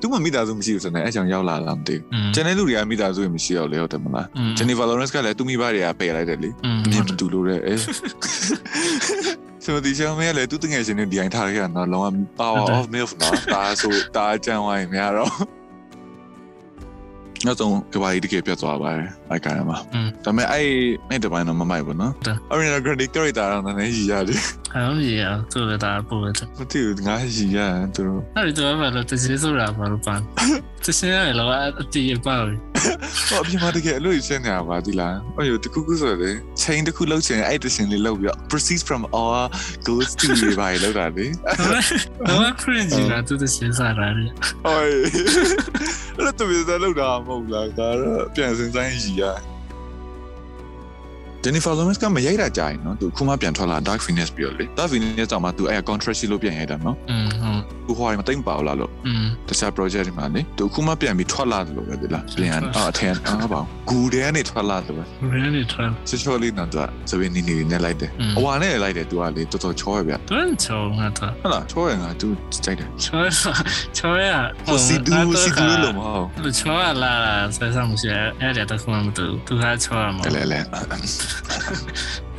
[0.02, 4.26] သူမှမိသားစုမရှိဘူးဆိုတော့အဲ့ကြောင့်ရောက်လာတာမသိဘူးကျန်တဲ့လူတွေကမိသားစုမရှိတော့လေဟုတ်တယ်မလား
[4.58, 7.74] Jennifer Lawrence ကလည်းသူမိဘတွေကပယ်လိုက်တယ်လေอืมမြင်တူလို့တဲ့အဲ
[9.66, 12.08] ဆိုတော့ဒီချောင်းမဲလည်းသူတငယ်ချင်းတွေဒီအိုင်ထားခဲ့တာတော့လုံးဝ
[12.40, 15.34] power of milk နော်ဒါဆိုတာအကျန်းဝိုင်းများတော့
[17.46, 19.78] နောက်ဆုံးကဘာကြီးတကယ်ပြတ်သွားပါတယ်အဲ့ကရမှာ
[20.26, 20.66] ဒါပေမဲ့အဲ့
[21.10, 22.14] အဲ့တပိုင်းတော့မမိုက်ဘူးနော်
[22.52, 24.40] Ariana Grande character တော့နည်းနည်းရည်ရတယ်
[24.74, 30.24] အဲ့လိုရသူကတာပို့တယ်မသိဘူးငါရည်ရတယ်သူတို့အဲ့ဒီတော့ဘာလို့တစီဆိုတာဘာလို့ပန်း
[30.86, 31.48] တစီရလော
[31.82, 32.58] အတီးပါဘူး
[33.28, 39.46] ဟောအပြင်မှာတကယ်အလို့ရှင်းနေတာပါဒီလားဟိုတခုခုဆိုလေ chain တခုလောက်ချင်အဲ့တရှင်လေးလောက်ပြီး proceeds from all
[39.88, 41.26] goes to တွေပါလောက်တာလေ
[42.30, 44.14] တော့ cringe လာသူတစီစားရတယ်
[44.64, 44.96] ဟိုအဲ့
[46.18, 49.24] တော့သူစလောက်တာမဟုတ်လားဒါတော့ပြန်စင်ဆိုင်ရည်ရ
[51.45, 59.71] Jennifer Lawrence ကမရိုက်တာကြာရင်နော်သူခုမှပြန်ထွက်လာ Dark Phoenix ပြီးတော့လေ Dark Phoenix တောင်မှသူအဲ့ contract ရှိလို့ပြန်ရိုက်တာနော် อืมဟုတ် သူဟိုဟာမသိမ့်ပါဘူးလားလို့ อืม တခြား
[59.77, 65.05] project တွေမှာလေသူခုမှပြန်ပြီးထွက်လာတယ်လို့ပဲဒီလားပြန်အော်အထင်အော်ပါဂူတဲကနေထွက်လာတယ်ပဲ
[65.35, 72.29] really try ချေချောလေးတော့သူကစပင်းနီနီလေးနဲ့လိုက်တယ် อืม အဝါနဲ့လိုက်တယ်သူကလေတော်တော်ချောရဗျ တွန်းချုံငါတော့ ဟုတ်လားချောရငါသူ
[72.65, 73.23] ကြိုက်တယ် ချော
[73.99, 74.27] ချောရ
[74.67, 77.13] ဟိုစီဒူစီဒူလို့မဟုတ် လူချောလာ
[77.57, 78.11] ဆက်ဆောင်မရှိ
[78.41, 80.61] အဲ့ဒါတခုမှမတူသူကချောမှာ လဲလဲ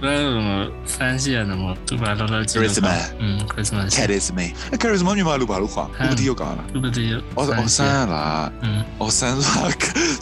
[0.03, 8.47] တော့ဖန်စီရတယ်မသူဘာလို့လဲခရစ်စမတ်อืมခရစ်စမတ်ခရစ်စမတ်ခရစ်စမတ်မြန်မာလိုဘာလို့ခေါ်ဥပဒေရောကလားဥပဒေရောအော်အော်ဆန်လား
[9.01, 9.67] အော်ဆန်ဆို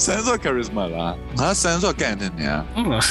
[0.04, 3.04] ဆန်ဆိုခရစ်စမတ်လားငါဆန်ဆိုကန်တယ်ညာဟုတ်လား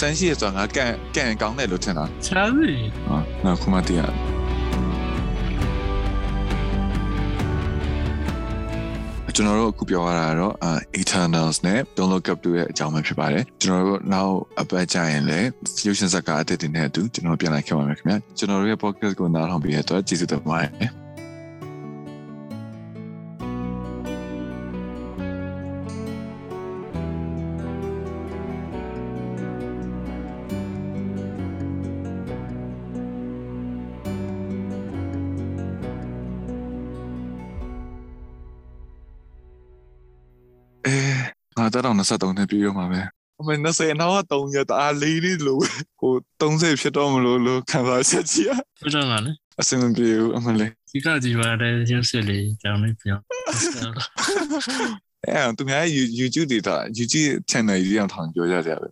[0.00, 2.72] ဆန်စီရဆိုငါကန်ကန်ကောင်းတယ်လို့ထင်တာချားစီ
[3.06, 4.02] ဟာငါခုမှတည်းရ
[9.38, 10.54] ကျွန်တော်တို့အခုပြောရတာတော့
[11.02, 15.46] Eternals နဲ့ Download Cup 2ရဲ့အကြောင်းပဲဖြစ်ပါတယ်ကျွန်တော်တို့နောက်အပတ်ကျရင်လည်း
[15.78, 20.90] Fusion ဇာတ်ကားအသစ်တွေနဲ့အတူကျွန်တော်ပြန်လာခဲ့ပါမယ်ခင်ဗျာကျွန်တော်တို့ရဲ့ podcast ကိုနားထောင်ပြီးရတော့ကျေးဇူးတင်ပါတယ်
[41.74, 43.00] 2023နှစ်ပြည့်တော့မှာပဲ
[43.40, 45.62] အမေ20နောက်က3ရက်တအားလေးလေးလို့
[46.00, 53.18] ဟို30ဖြစ်တော့မလို့လို့ခံစားချက်ကြီးอ่ะဖြစ်တော့ငါလေအဆင်မပြေဘူးအမလေးဒီကဒီပါတဲ့ရုပ်စစ်လေးကြောင်းလေးပြော
[55.26, 55.84] အဲသူများ
[56.18, 58.86] YouTube တွေဒါ YouTube channel ကြီးအောင်ထောင်ပြောကြကြပဲ